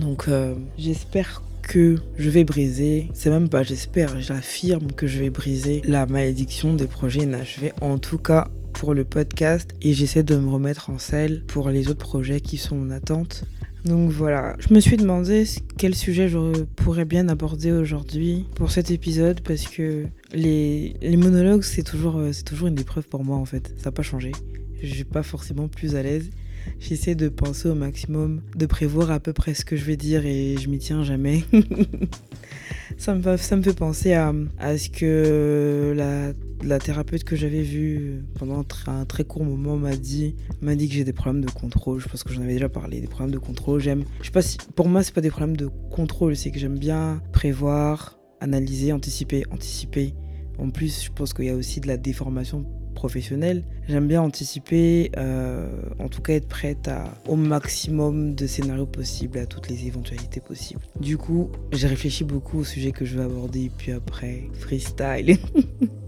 Donc 0.00 0.28
euh, 0.28 0.54
j'espère 0.78 1.42
que 1.62 1.98
je 2.18 2.30
vais 2.30 2.44
briser, 2.44 3.08
c'est 3.14 3.30
même 3.30 3.48
pas 3.48 3.62
j'espère, 3.62 4.20
j'affirme 4.20 4.90
que 4.92 5.06
je 5.06 5.20
vais 5.20 5.30
briser 5.30 5.80
la 5.84 6.06
malédiction 6.06 6.74
des 6.74 6.86
projets 6.86 7.22
inachevés, 7.22 7.72
en 7.80 7.98
tout 7.98 8.18
cas 8.18 8.48
pour 8.72 8.94
le 8.94 9.04
podcast, 9.04 9.70
et 9.80 9.92
j'essaie 9.92 10.22
de 10.22 10.36
me 10.36 10.50
remettre 10.50 10.90
en 10.90 10.98
selle 10.98 11.44
pour 11.46 11.68
les 11.68 11.88
autres 11.88 12.04
projets 12.04 12.40
qui 12.40 12.56
sont 12.56 12.80
en 12.80 12.90
attente. 12.90 13.44
Donc 13.84 14.10
voilà, 14.10 14.54
je 14.60 14.72
me 14.72 14.78
suis 14.78 14.96
demandé 14.96 15.44
quel 15.76 15.94
sujet 15.96 16.28
je 16.28 16.64
pourrais 16.76 17.04
bien 17.04 17.28
aborder 17.28 17.72
aujourd'hui 17.72 18.46
pour 18.54 18.70
cet 18.70 18.92
épisode 18.92 19.40
parce 19.40 19.66
que 19.66 20.06
les, 20.32 20.94
monologues 21.16 21.64
c'est 21.64 21.82
toujours, 21.82 22.18
euh, 22.18 22.30
toujours 22.46 22.68
une 22.68 22.78
épreuve 22.78 23.08
pour 23.08 23.24
moi 23.24 23.36
en 23.36 23.44
fait, 23.44 23.74
ça 23.78 23.86
n'a 23.86 23.92
pas 23.92 24.02
changé. 24.02 24.30
Je 24.82 24.94
suis 24.94 25.04
pas 25.04 25.24
forcément 25.24 25.66
plus 25.66 25.96
à 25.96 26.02
l'aise. 26.02 26.30
J'essaie 26.78 27.16
de 27.16 27.28
penser 27.28 27.68
au 27.68 27.74
maximum, 27.74 28.40
de 28.54 28.66
prévoir 28.66 29.10
à 29.10 29.18
peu 29.18 29.32
près 29.32 29.54
ce 29.54 29.64
que 29.64 29.74
je 29.74 29.84
vais 29.84 29.96
dire 29.96 30.26
et 30.26 30.56
je 30.60 30.68
m'y 30.68 30.78
tiens 30.78 31.02
jamais. 31.02 31.42
ça, 32.98 33.14
me, 33.14 33.36
ça 33.36 33.56
me 33.56 33.62
fait 33.62 33.74
penser 33.74 34.12
à, 34.12 34.32
à 34.58 34.78
ce 34.78 34.90
que 34.90 35.92
la 35.96 36.32
la 36.62 36.78
thérapeute 36.78 37.24
que 37.24 37.36
j'avais 37.36 37.62
vue 37.62 38.24
pendant 38.38 38.64
un 38.86 39.04
très 39.04 39.24
court 39.24 39.44
moment 39.44 39.76
m'a 39.76 39.96
dit, 39.96 40.36
m'a 40.60 40.74
dit 40.74 40.88
que 40.88 40.94
j'ai 40.94 41.04
des 41.04 41.12
problèmes 41.12 41.44
de 41.44 41.50
contrôle. 41.50 42.00
Je 42.00 42.08
pense 42.08 42.22
que 42.24 42.32
j'en 42.32 42.42
avais 42.42 42.54
déjà 42.54 42.68
parlé, 42.68 43.00
des 43.00 43.06
problèmes 43.06 43.32
de 43.32 43.38
contrôle. 43.38 43.80
J'aime, 43.80 44.04
je 44.20 44.26
sais 44.26 44.32
pas 44.32 44.42
si, 44.42 44.58
pour 44.74 44.88
moi 44.88 45.02
c'est 45.02 45.14
pas 45.14 45.20
des 45.20 45.30
problèmes 45.30 45.56
de 45.56 45.68
contrôle, 45.90 46.36
c'est 46.36 46.50
que 46.50 46.58
j'aime 46.58 46.78
bien 46.78 47.22
prévoir, 47.32 48.18
analyser, 48.40 48.92
anticiper, 48.92 49.44
anticiper. 49.50 50.14
En 50.58 50.70
plus, 50.70 51.04
je 51.04 51.10
pense 51.10 51.32
qu'il 51.32 51.46
y 51.46 51.50
a 51.50 51.56
aussi 51.56 51.80
de 51.80 51.88
la 51.88 51.96
déformation 51.96 52.66
professionnelle. 52.94 53.64
J'aime 53.88 54.06
bien 54.06 54.22
anticiper, 54.22 55.10
euh, 55.16 55.68
en 55.98 56.08
tout 56.08 56.20
cas 56.22 56.34
être 56.34 56.46
prête 56.46 56.90
au 57.26 57.36
maximum 57.36 58.34
de 58.34 58.46
scénarios 58.46 58.86
possibles, 58.86 59.38
à 59.38 59.46
toutes 59.46 59.68
les 59.68 59.86
éventualités 59.86 60.40
possibles. 60.40 60.82
Du 61.00 61.16
coup, 61.16 61.50
j'ai 61.72 61.88
réfléchi 61.88 62.22
beaucoup 62.22 62.58
au 62.58 62.64
sujet 62.64 62.92
que 62.92 63.04
je 63.04 63.18
vais 63.18 63.24
aborder, 63.24 63.70
puis 63.76 63.92
après, 63.92 64.48
freestyle. 64.54 65.38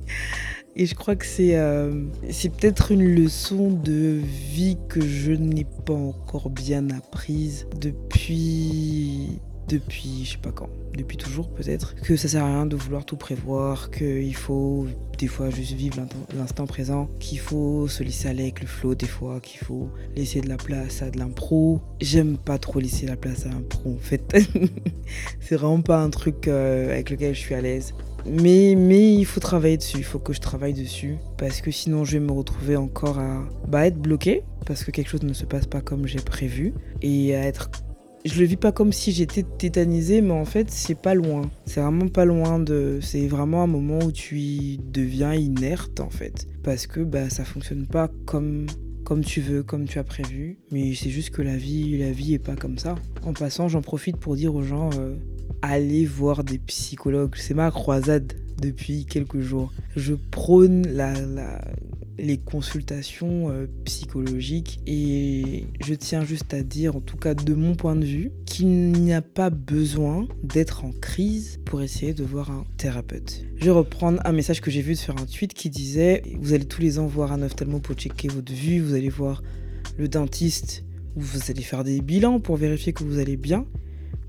Et 0.76 0.86
je 0.86 0.94
crois 0.94 1.14
que 1.14 1.24
c'est 1.24 1.56
euh, 1.56 2.06
c'est 2.30 2.48
peut-être 2.48 2.90
une 2.90 3.04
leçon 3.04 3.70
de 3.70 4.20
vie 4.52 4.76
que 4.88 5.00
je 5.00 5.30
n'ai 5.30 5.66
pas 5.86 5.94
encore 5.94 6.50
bien 6.50 6.90
apprise 6.90 7.66
depuis 7.80 9.38
depuis 9.68 10.24
je 10.24 10.32
sais 10.32 10.38
pas 10.38 10.50
quand, 10.50 10.68
depuis 10.96 11.16
toujours 11.16 11.48
peut-être, 11.48 11.94
que 11.96 12.16
ça 12.16 12.28
sert 12.28 12.44
à 12.44 12.46
rien 12.46 12.66
de 12.66 12.76
vouloir 12.76 13.04
tout 13.04 13.16
prévoir, 13.16 13.90
qu'il 13.90 14.34
faut 14.34 14.86
des 15.18 15.26
fois 15.26 15.50
juste 15.50 15.72
vivre 15.72 16.04
l'instant 16.36 16.66
présent, 16.66 17.08
qu'il 17.18 17.38
faut 17.38 17.88
se 17.88 18.02
laisser 18.02 18.28
aller 18.28 18.42
avec 18.42 18.60
le 18.60 18.66
flow 18.66 18.94
des 18.94 19.06
fois, 19.06 19.40
qu'il 19.40 19.60
faut 19.60 19.88
laisser 20.16 20.40
de 20.40 20.48
la 20.48 20.56
place 20.56 21.02
à 21.02 21.10
de 21.10 21.18
l'impro. 21.18 21.80
J'aime 22.00 22.36
pas 22.36 22.58
trop 22.58 22.80
laisser 22.80 23.06
la 23.06 23.16
place 23.16 23.46
à 23.46 23.50
l'impro 23.50 23.94
en 23.94 23.98
fait. 23.98 24.36
c'est 25.40 25.56
vraiment 25.56 25.82
pas 25.82 26.02
un 26.02 26.10
truc 26.10 26.48
euh, 26.48 26.92
avec 26.92 27.10
lequel 27.10 27.34
je 27.34 27.40
suis 27.40 27.54
à 27.54 27.60
l'aise. 27.60 27.94
Mais, 28.26 28.74
mais 28.76 29.14
il 29.14 29.24
faut 29.24 29.40
travailler 29.40 29.76
dessus, 29.76 29.98
il 29.98 30.04
faut 30.04 30.18
que 30.18 30.32
je 30.32 30.40
travaille 30.40 30.74
dessus. 30.74 31.16
Parce 31.36 31.60
que 31.60 31.70
sinon, 31.70 32.04
je 32.04 32.12
vais 32.12 32.24
me 32.24 32.32
retrouver 32.32 32.76
encore 32.76 33.18
à 33.18 33.44
bah, 33.68 33.86
être 33.86 33.98
bloqué. 33.98 34.42
Parce 34.66 34.84
que 34.84 34.90
quelque 34.90 35.08
chose 35.08 35.22
ne 35.22 35.32
se 35.32 35.44
passe 35.44 35.66
pas 35.66 35.80
comme 35.80 36.06
j'ai 36.06 36.20
prévu. 36.20 36.74
Et 37.02 37.34
à 37.34 37.44
être. 37.44 37.70
Je 38.24 38.40
le 38.40 38.46
vis 38.46 38.56
pas 38.56 38.72
comme 38.72 38.92
si 38.92 39.12
j'étais 39.12 39.42
tétanisé, 39.42 40.22
mais 40.22 40.32
en 40.32 40.46
fait, 40.46 40.70
c'est 40.70 40.98
pas 40.98 41.14
loin. 41.14 41.42
C'est 41.66 41.80
vraiment 41.80 42.08
pas 42.08 42.24
loin 42.24 42.58
de. 42.58 42.98
C'est 43.02 43.26
vraiment 43.26 43.62
un 43.62 43.66
moment 43.66 43.98
où 43.98 44.12
tu 44.12 44.78
deviens 44.78 45.34
inerte, 45.34 46.00
en 46.00 46.10
fait. 46.10 46.48
Parce 46.62 46.86
que 46.86 47.00
bah, 47.00 47.28
ça 47.28 47.44
fonctionne 47.44 47.86
pas 47.86 48.08
comme 48.24 48.66
comme 49.04 49.22
tu 49.22 49.40
veux, 49.40 49.62
comme 49.62 49.86
tu 49.86 49.98
as 49.98 50.04
prévu. 50.04 50.58
Mais 50.70 50.94
c'est 50.94 51.10
juste 51.10 51.30
que 51.30 51.42
la 51.42 51.56
vie, 51.56 51.96
la 51.98 52.10
vie 52.10 52.34
est 52.34 52.38
pas 52.38 52.56
comme 52.56 52.78
ça. 52.78 52.96
En 53.24 53.32
passant, 53.32 53.68
j'en 53.68 53.82
profite 53.82 54.16
pour 54.16 54.34
dire 54.34 54.54
aux 54.54 54.62
gens, 54.62 54.90
euh, 54.98 55.16
aller 55.62 56.06
voir 56.06 56.42
des 56.42 56.58
psychologues. 56.58 57.34
C'est 57.36 57.54
ma 57.54 57.70
croisade. 57.70 58.32
Depuis 58.60 59.04
quelques 59.04 59.40
jours. 59.40 59.72
Je 59.96 60.14
prône 60.14 60.86
les 62.18 62.38
consultations 62.38 63.50
euh, 63.50 63.66
psychologiques 63.84 64.80
et 64.86 65.66
je 65.80 65.94
tiens 65.94 66.24
juste 66.24 66.54
à 66.54 66.62
dire, 66.62 66.96
en 66.96 67.00
tout 67.00 67.16
cas 67.16 67.34
de 67.34 67.54
mon 67.54 67.74
point 67.74 67.96
de 67.96 68.04
vue, 68.04 68.30
qu'il 68.46 68.92
n'y 68.92 69.12
a 69.12 69.22
pas 69.22 69.50
besoin 69.50 70.26
d'être 70.42 70.84
en 70.84 70.92
crise 70.92 71.58
pour 71.64 71.82
essayer 71.82 72.14
de 72.14 72.24
voir 72.24 72.50
un 72.50 72.64
thérapeute. 72.76 73.44
Je 73.56 73.64
vais 73.64 73.70
reprendre 73.70 74.20
un 74.24 74.32
message 74.32 74.60
que 74.60 74.70
j'ai 74.70 74.82
vu 74.82 74.94
sur 74.94 75.16
un 75.20 75.26
tweet 75.26 75.54
qui 75.54 75.70
disait 75.70 76.22
Vous 76.40 76.52
allez 76.52 76.66
tous 76.66 76.80
les 76.80 76.98
ans 76.98 77.06
voir 77.06 77.32
un 77.32 77.42
ophtalmo 77.42 77.80
pour 77.80 77.96
checker 77.96 78.28
votre 78.28 78.52
vue, 78.52 78.80
vous 78.80 78.94
allez 78.94 79.08
voir 79.08 79.42
le 79.98 80.08
dentiste 80.08 80.84
ou 81.16 81.20
vous 81.20 81.50
allez 81.50 81.62
faire 81.62 81.84
des 81.84 82.00
bilans 82.00 82.40
pour 82.40 82.56
vérifier 82.56 82.92
que 82.92 83.04
vous 83.04 83.18
allez 83.18 83.36
bien. 83.36 83.66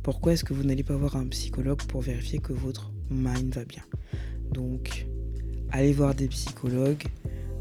Pourquoi 0.03 0.33
est-ce 0.33 0.43
que 0.43 0.53
vous 0.53 0.63
n'allez 0.63 0.83
pas 0.83 0.95
voir 0.95 1.15
un 1.15 1.25
psychologue 1.27 1.81
pour 1.87 2.01
vérifier 2.01 2.39
que 2.39 2.53
votre 2.53 2.91
mind 3.09 3.53
va 3.53 3.65
bien 3.65 3.83
Donc, 4.51 5.07
allez 5.71 5.93
voir 5.93 6.15
des 6.15 6.27
psychologues, 6.27 7.03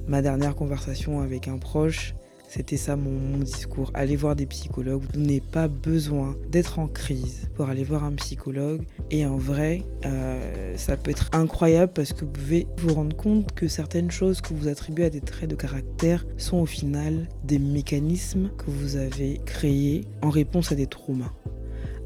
ma 0.06 0.22
dernière 0.22 0.54
conversation 0.54 1.20
avec 1.20 1.48
un 1.48 1.58
proche, 1.58 2.14
c'était 2.54 2.76
ça 2.76 2.94
mon, 2.94 3.38
discours. 3.38 3.90
Allez 3.94 4.14
voir 4.14 4.36
des 4.36 4.46
psychologues. 4.46 5.02
Vous 5.12 5.20
n'avez 5.20 5.40
pas 5.40 5.66
besoin 5.66 6.36
d'être 6.52 6.78
en 6.78 6.86
crise 6.86 7.48
pour 7.56 7.68
aller 7.68 7.82
voir 7.82 8.04
un 8.04 8.12
psychologue. 8.12 8.82
Et 9.10 9.26
en 9.26 9.36
vrai, 9.36 9.82
euh, 10.06 10.76
ça 10.76 10.96
peut 10.96 11.10
être 11.10 11.30
incroyable 11.32 11.92
parce 11.92 12.12
que 12.12 12.24
vous 12.24 12.30
pouvez 12.30 12.68
vous 12.78 12.94
rendre 12.94 13.16
compte 13.16 13.52
que 13.54 13.66
certaines 13.66 14.12
choses 14.12 14.40
que 14.40 14.54
vous 14.54 14.68
attribuez 14.68 15.06
à 15.06 15.10
des 15.10 15.20
traits 15.20 15.50
de 15.50 15.56
caractère 15.56 16.24
sont 16.36 16.58
au 16.58 16.66
final 16.66 17.28
des 17.42 17.58
mécanismes 17.58 18.50
que 18.56 18.70
vous 18.70 18.94
avez 18.94 19.40
créés 19.44 20.04
en 20.22 20.30
réponse 20.30 20.70
à 20.70 20.76
des 20.76 20.86
traumas. 20.86 21.32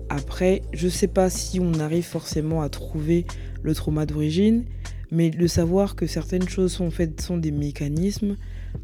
Après, 0.08 0.62
je 0.72 0.86
ne 0.86 0.90
sais 0.90 1.08
pas 1.08 1.30
si 1.30 1.60
on 1.60 1.74
arrive 1.74 2.04
forcément 2.04 2.62
à 2.62 2.68
trouver 2.68 3.26
le 3.62 3.74
trauma 3.74 4.06
d'origine, 4.06 4.64
mais 5.10 5.30
le 5.30 5.48
savoir 5.48 5.96
que 5.96 6.06
certaines 6.06 6.48
choses 6.48 6.72
sont 6.72 6.90
faites 6.90 7.20
sont 7.20 7.36
des 7.36 7.50
mécanismes, 7.50 8.36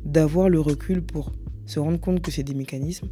d'avoir 0.04 0.48
le 0.48 0.60
recul 0.60 1.02
pour 1.02 1.32
se 1.66 1.78
rendre 1.78 1.98
compte 1.98 2.20
que 2.20 2.30
c'est 2.30 2.42
des 2.42 2.54
mécanismes. 2.54 3.08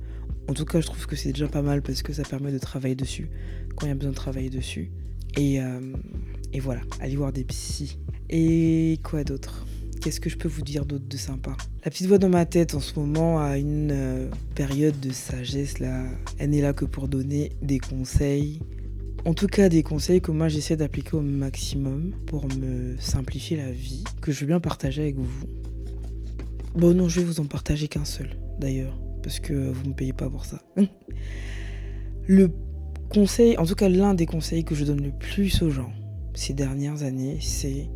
En 0.48 0.54
tout 0.54 0.64
cas, 0.64 0.80
je 0.80 0.86
trouve 0.86 1.06
que 1.06 1.16
c'est 1.16 1.32
déjà 1.32 1.48
pas 1.48 1.62
mal 1.62 1.82
parce 1.82 2.02
que 2.02 2.12
ça 2.12 2.22
permet 2.24 2.52
de 2.52 2.58
travailler 2.58 2.94
dessus 2.94 3.30
quand 3.76 3.86
il 3.86 3.90
y 3.90 3.92
a 3.92 3.94
besoin 3.94 4.10
de 4.10 4.16
travailler 4.16 4.50
dessus. 4.50 4.90
Et, 5.38 5.60
euh, 5.60 5.80
et 6.52 6.60
voilà, 6.60 6.82
allez 7.00 7.16
voir 7.16 7.32
des 7.32 7.44
psys. 7.44 7.98
Et 8.28 8.98
quoi 9.02 9.24
d'autre? 9.24 9.66
Qu'est-ce 10.02 10.18
que 10.18 10.28
je 10.28 10.36
peux 10.36 10.48
vous 10.48 10.62
dire 10.62 10.84
d'autre 10.84 11.04
de 11.08 11.16
sympa? 11.16 11.56
La 11.84 11.90
petite 11.92 12.08
voix 12.08 12.18
dans 12.18 12.28
ma 12.28 12.44
tête 12.44 12.74
en 12.74 12.80
ce 12.80 12.98
moment 12.98 13.38
a 13.38 13.56
une 13.56 13.92
euh, 13.92 14.28
période 14.56 14.98
de 14.98 15.12
sagesse 15.12 15.78
là. 15.78 16.02
Elle 16.38 16.50
n'est 16.50 16.60
là 16.60 16.72
que 16.72 16.84
pour 16.84 17.06
donner 17.06 17.52
des 17.62 17.78
conseils, 17.78 18.58
en 19.24 19.32
tout 19.32 19.46
cas, 19.46 19.68
des 19.68 19.84
conseils 19.84 20.20
que 20.20 20.32
moi 20.32 20.48
j'essaie 20.48 20.76
d'appliquer 20.76 21.14
au 21.14 21.20
maximum 21.20 22.12
pour 22.26 22.48
me 22.48 22.96
simplifier 22.98 23.56
la 23.56 23.70
vie, 23.70 24.02
que 24.20 24.32
je 24.32 24.40
veux 24.40 24.46
bien 24.48 24.58
partager 24.58 25.02
avec 25.02 25.14
vous. 25.14 25.46
Bon, 26.74 26.92
non, 26.94 27.08
je 27.08 27.20
vais 27.20 27.26
vous 27.26 27.38
en 27.38 27.46
partager 27.46 27.86
qu'un 27.86 28.04
seul, 28.04 28.30
d'ailleurs, 28.58 28.98
parce 29.22 29.38
que 29.38 29.52
vous 29.52 29.84
ne 29.84 29.90
me 29.90 29.94
payez 29.94 30.12
pas 30.12 30.28
pour 30.28 30.46
ça. 30.46 30.60
le 32.26 32.50
conseil, 33.08 33.56
en 33.56 33.66
tout 33.66 33.76
cas, 33.76 33.88
l'un 33.88 34.14
des 34.14 34.26
conseils 34.26 34.64
que 34.64 34.74
je 34.74 34.84
donne 34.84 35.04
le 35.04 35.12
plus 35.12 35.62
aux 35.62 35.70
gens 35.70 35.92
ces 36.34 36.54
dernières 36.54 37.04
années, 37.04 37.38
c'est 37.40 37.88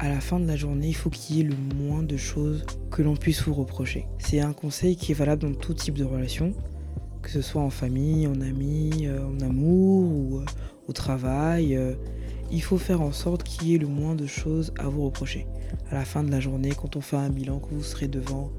à 0.00 0.08
la 0.08 0.20
fin 0.20 0.40
de 0.40 0.46
la 0.46 0.56
journée, 0.56 0.88
il 0.88 0.96
faut 0.96 1.10
qu'il 1.10 1.36
y 1.36 1.40
ait 1.40 1.44
le 1.44 1.56
moins 1.76 2.02
de 2.02 2.16
choses 2.16 2.64
que 2.90 3.02
l'on 3.02 3.16
puisse 3.16 3.42
vous 3.42 3.52
reprocher. 3.52 4.06
C'est 4.18 4.40
un 4.40 4.54
conseil 4.54 4.96
qui 4.96 5.12
est 5.12 5.14
valable 5.14 5.42
dans 5.42 5.52
tout 5.52 5.74
type 5.74 5.98
de 5.98 6.04
relation, 6.04 6.54
que 7.20 7.28
ce 7.28 7.42
soit 7.42 7.60
en 7.60 7.68
famille, 7.68 8.26
en 8.26 8.40
amis, 8.40 9.06
euh, 9.06 9.22
en 9.26 9.38
amour 9.40 10.10
ou 10.10 10.38
euh, 10.38 10.44
au 10.88 10.94
travail. 10.94 11.76
Euh, 11.76 11.96
il 12.50 12.62
faut 12.62 12.78
faire 12.78 13.02
en 13.02 13.12
sorte 13.12 13.42
qu'il 13.42 13.68
y 13.68 13.74
ait 13.74 13.78
le 13.78 13.88
moins 13.88 14.14
de 14.14 14.26
choses 14.26 14.72
à 14.78 14.88
vous 14.88 15.04
reprocher. 15.04 15.46
À 15.90 15.94
la 15.94 16.06
fin 16.06 16.24
de 16.24 16.30
la 16.30 16.40
journée, 16.40 16.70
quand 16.70 16.96
on 16.96 17.02
fait 17.02 17.18
un 17.18 17.28
bilan, 17.28 17.58
que 17.58 17.74
vous 17.74 17.82
serez 17.82 18.08
devant 18.08 18.50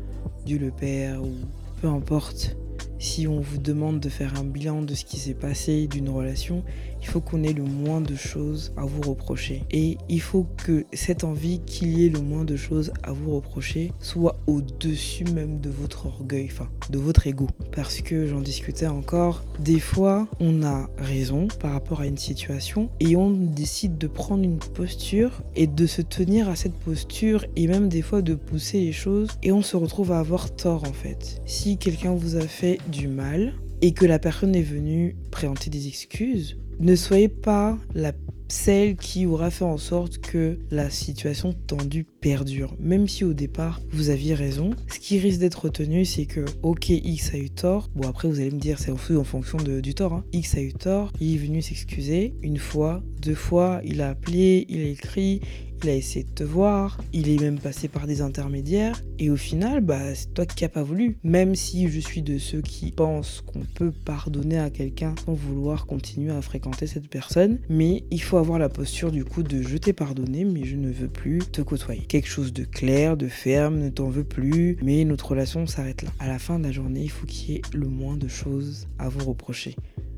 Dieu 0.45 0.59
le 0.59 0.69
Père 0.69 1.23
ou 1.23 1.33
peu 1.81 1.87
importe 1.87 2.55
si 3.01 3.27
on 3.27 3.39
vous 3.39 3.57
demande 3.57 3.99
de 3.99 4.09
faire 4.09 4.39
un 4.39 4.43
bilan 4.43 4.83
de 4.83 4.93
ce 4.93 5.05
qui 5.05 5.17
s'est 5.17 5.33
passé 5.33 5.87
d'une 5.87 6.07
relation, 6.07 6.63
il 7.01 7.07
faut 7.07 7.19
qu'on 7.19 7.41
ait 7.43 7.51
le 7.51 7.63
moins 7.63 7.99
de 7.99 8.15
choses 8.15 8.73
à 8.77 8.85
vous 8.85 9.01
reprocher. 9.01 9.63
Et 9.71 9.97
il 10.07 10.21
faut 10.21 10.45
que 10.63 10.85
cette 10.93 11.23
envie 11.23 11.59
qu'il 11.65 11.97
y 11.97 12.05
ait 12.05 12.09
le 12.09 12.21
moins 12.21 12.45
de 12.45 12.55
choses 12.55 12.93
à 13.01 13.11
vous 13.11 13.35
reprocher 13.35 13.91
soit 13.99 14.37
au-dessus 14.45 15.23
même 15.23 15.59
de 15.59 15.71
votre 15.71 16.05
orgueil, 16.05 16.47
enfin 16.51 16.69
de 16.91 16.99
votre 16.99 17.25
ego. 17.25 17.47
Parce 17.71 18.01
que 18.01 18.27
j'en 18.27 18.39
discutais 18.39 18.85
encore, 18.85 19.43
des 19.59 19.79
fois 19.79 20.27
on 20.39 20.61
a 20.61 20.87
raison 20.97 21.47
par 21.59 21.71
rapport 21.71 22.01
à 22.01 22.05
une 22.05 22.19
situation 22.19 22.91
et 22.99 23.15
on 23.15 23.31
décide 23.31 23.97
de 23.97 24.07
prendre 24.07 24.43
une 24.43 24.59
posture 24.59 25.41
et 25.55 25.65
de 25.65 25.87
se 25.87 26.03
tenir 26.03 26.49
à 26.49 26.55
cette 26.55 26.75
posture 26.75 27.45
et 27.55 27.65
même 27.65 27.89
des 27.89 28.03
fois 28.03 28.21
de 28.21 28.35
pousser 28.35 28.79
les 28.79 28.91
choses 28.91 29.29
et 29.41 29.51
on 29.51 29.63
se 29.63 29.75
retrouve 29.75 30.11
à 30.11 30.19
avoir 30.19 30.55
tort 30.55 30.83
en 30.83 30.93
fait. 30.93 31.41
Si 31.47 31.77
quelqu'un 31.77 32.13
vous 32.13 32.35
a 32.35 32.41
fait 32.41 32.77
du 32.91 33.07
mal 33.07 33.53
et 33.81 33.93
que 33.93 34.05
la 34.05 34.19
personne 34.19 34.55
est 34.55 34.61
venue 34.61 35.15
présenter 35.31 35.69
des 35.69 35.87
excuses, 35.87 36.57
ne 36.79 36.95
soyez 36.95 37.29
pas 37.29 37.77
la 37.95 38.11
celle 38.51 38.97
qui 38.97 39.25
aura 39.25 39.49
fait 39.49 39.63
en 39.63 39.77
sorte 39.77 40.17
que 40.17 40.59
la 40.71 40.89
situation 40.89 41.53
tendue 41.53 42.03
perdure. 42.03 42.75
Même 42.79 43.07
si 43.07 43.23
au 43.23 43.33
départ 43.33 43.79
vous 43.91 44.09
aviez 44.09 44.33
raison, 44.33 44.71
ce 44.93 44.99
qui 44.99 45.19
risque 45.19 45.39
d'être 45.39 45.65
retenu, 45.65 46.03
c'est 46.03 46.25
que 46.25 46.43
ok 46.61 46.89
X 46.89 47.33
a 47.33 47.37
eu 47.37 47.49
tort. 47.49 47.89
Bon 47.95 48.07
après 48.07 48.27
vous 48.27 48.39
allez 48.39 48.51
me 48.51 48.59
dire 48.59 48.77
c'est 48.77 48.91
en 48.91 49.23
fonction 49.23 49.57
du 49.57 49.93
tort. 49.93 50.13
Hein. 50.13 50.25
X 50.33 50.55
a 50.55 50.61
eu 50.61 50.73
tort, 50.73 51.13
il 51.21 51.35
est 51.35 51.37
venu 51.37 51.61
s'excuser 51.61 52.33
une 52.43 52.57
fois, 52.57 53.01
deux 53.21 53.35
fois, 53.35 53.79
il 53.85 54.01
a 54.01 54.09
appelé, 54.09 54.65
il 54.67 54.81
a 54.81 54.89
écrit, 54.89 55.39
il 55.83 55.89
a 55.89 55.95
essayé 55.95 56.23
de 56.23 56.29
te 56.29 56.43
voir, 56.43 56.97
il 57.13 57.29
est 57.29 57.39
même 57.41 57.59
passé 57.59 57.87
par 57.87 58.07
des 58.07 58.21
intermédiaires, 58.21 59.01
et 59.19 59.29
au 59.29 59.35
final, 59.35 59.81
bah, 59.81 60.13
c'est 60.15 60.33
toi 60.33 60.45
qui 60.45 60.63
n'as 60.63 60.69
pas 60.69 60.83
voulu. 60.83 61.17
Même 61.23 61.55
si 61.55 61.89
je 61.89 61.99
suis 61.99 62.21
de 62.21 62.37
ceux 62.37 62.61
qui 62.61 62.91
pensent 62.91 63.41
qu'on 63.41 63.61
peut 63.61 63.91
pardonner 63.91 64.59
à 64.59 64.69
quelqu'un 64.69 65.15
sans 65.25 65.33
vouloir 65.33 65.85
continuer 65.85 66.31
à 66.31 66.41
fréquenter 66.41 66.87
cette 66.87 67.07
personne, 67.07 67.59
mais 67.69 68.03
il 68.11 68.21
faut 68.21 68.37
avoir 68.37 68.59
la 68.59 68.69
posture 68.69 69.11
du 69.11 69.25
coup 69.25 69.43
de 69.43 69.61
je 69.61 69.77
t'ai 69.77 69.93
pardonné, 69.93 70.45
mais 70.45 70.63
je 70.65 70.75
ne 70.75 70.91
veux 70.91 71.07
plus 71.07 71.39
te 71.39 71.61
côtoyer. 71.61 72.01
Quelque 72.01 72.27
chose 72.27 72.53
de 72.53 72.63
clair, 72.63 73.17
de 73.17 73.27
ferme, 73.27 73.79
ne 73.79 73.89
t'en 73.89 74.09
veux 74.09 74.23
plus, 74.23 74.77
mais 74.81 75.03
notre 75.05 75.29
relation 75.29 75.65
s'arrête 75.67 76.03
là. 76.03 76.09
À 76.19 76.27
la 76.27 76.39
fin 76.39 76.59
de 76.59 76.63
la 76.63 76.71
journée, 76.71 77.01
il 77.03 77.11
faut 77.11 77.25
qu'il 77.25 77.51
y 77.51 77.55
ait 77.57 77.61
le 77.73 77.87
moins 77.87 78.17
de 78.17 78.27
choses 78.27 78.87
à 78.99 79.09
vous 79.09 79.25
reprocher. 79.25 79.75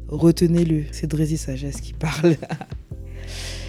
Retenez-le, 0.07 0.83
c'est 0.91 1.07
Drézy 1.07 1.37
Sagesse 1.37 1.81
qui 1.81 1.93
parle. 1.93 2.35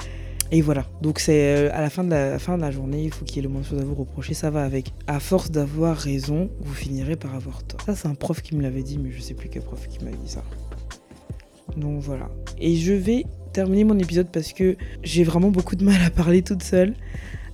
Et 0.55 0.61
voilà, 0.61 0.85
donc 1.03 1.19
c'est 1.19 1.57
euh, 1.57 1.71
à 1.73 1.81
la 1.81 1.91
fin, 1.91 2.05
de 2.05 2.11
la, 2.11 2.39
fin 2.39 2.57
de 2.57 2.63
la 2.63 2.71
journée, 2.71 3.03
il 3.03 3.13
faut 3.13 3.25
qu'il 3.25 3.39
y 3.39 3.39
ait 3.41 3.43
le 3.43 3.49
moins 3.49 3.63
de 3.63 3.67
choses 3.67 3.81
à 3.81 3.85
vous 3.85 3.97
reprocher, 3.97 4.35
ça 4.35 4.51
va 4.51 4.63
avec. 4.63 4.93
À 5.09 5.19
force 5.19 5.51
d'avoir 5.51 5.97
raison, 5.97 6.49
vous 6.61 6.75
finirez 6.75 7.17
par 7.17 7.35
avoir 7.35 7.65
tort. 7.65 7.81
Ça, 7.81 7.97
c'est 7.97 8.07
un 8.07 8.15
prof 8.15 8.41
qui 8.41 8.55
me 8.55 8.63
l'avait 8.63 8.85
dit, 8.85 8.97
mais 8.97 9.11
je 9.11 9.21
sais 9.21 9.35
plus 9.35 9.49
quel 9.49 9.63
prof 9.63 9.89
qui 9.89 10.05
m'avait 10.05 10.17
dit 10.17 10.31
ça. 10.31 10.45
Donc 11.77 12.01
voilà. 12.03 12.31
Et 12.61 12.77
je 12.77 12.93
vais 12.93 13.27
terminer 13.53 13.83
mon 13.83 13.99
épisode 13.99 14.29
parce 14.31 14.53
que 14.53 14.77
j'ai 15.03 15.25
vraiment 15.25 15.51
beaucoup 15.51 15.75
de 15.75 15.83
mal 15.83 16.01
à 16.07 16.11
parler 16.11 16.43
toute 16.43 16.63
seule. 16.63 16.95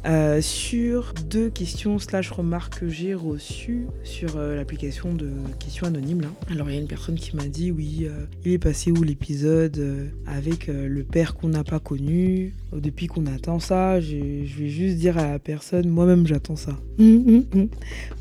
Euh, 0.06 0.40
sur 0.40 1.12
deux 1.28 1.50
questions 1.50 1.98
slash 1.98 2.30
remarques 2.30 2.80
que 2.80 2.88
j'ai 2.88 3.12
reçues 3.14 3.86
sur 4.02 4.36
euh, 4.36 4.56
l'application 4.56 5.12
de 5.12 5.30
questions 5.58 5.86
anonymes. 5.86 6.22
Là. 6.22 6.28
Alors 6.50 6.70
il 6.70 6.74
y 6.74 6.78
a 6.78 6.80
une 6.80 6.88
personne 6.88 7.16
qui 7.16 7.36
m'a 7.36 7.44
dit 7.44 7.70
oui, 7.70 8.06
euh, 8.08 8.24
il 8.44 8.52
est 8.52 8.58
passé 8.58 8.90
où 8.90 9.02
l'épisode 9.02 10.10
avec 10.26 10.68
le 10.68 11.04
père 11.04 11.34
qu'on 11.34 11.48
n'a 11.48 11.64
pas 11.64 11.80
connu 11.80 12.54
Depuis 12.72 13.08
qu'on 13.08 13.26
attend 13.26 13.58
ça, 13.58 14.00
je 14.00 14.16
vais 14.16 14.68
juste 14.68 14.96
dire 14.96 15.18
à 15.18 15.32
la 15.32 15.38
personne, 15.38 15.88
moi-même 15.88 16.26
j'attends 16.26 16.56
ça. 16.56 16.78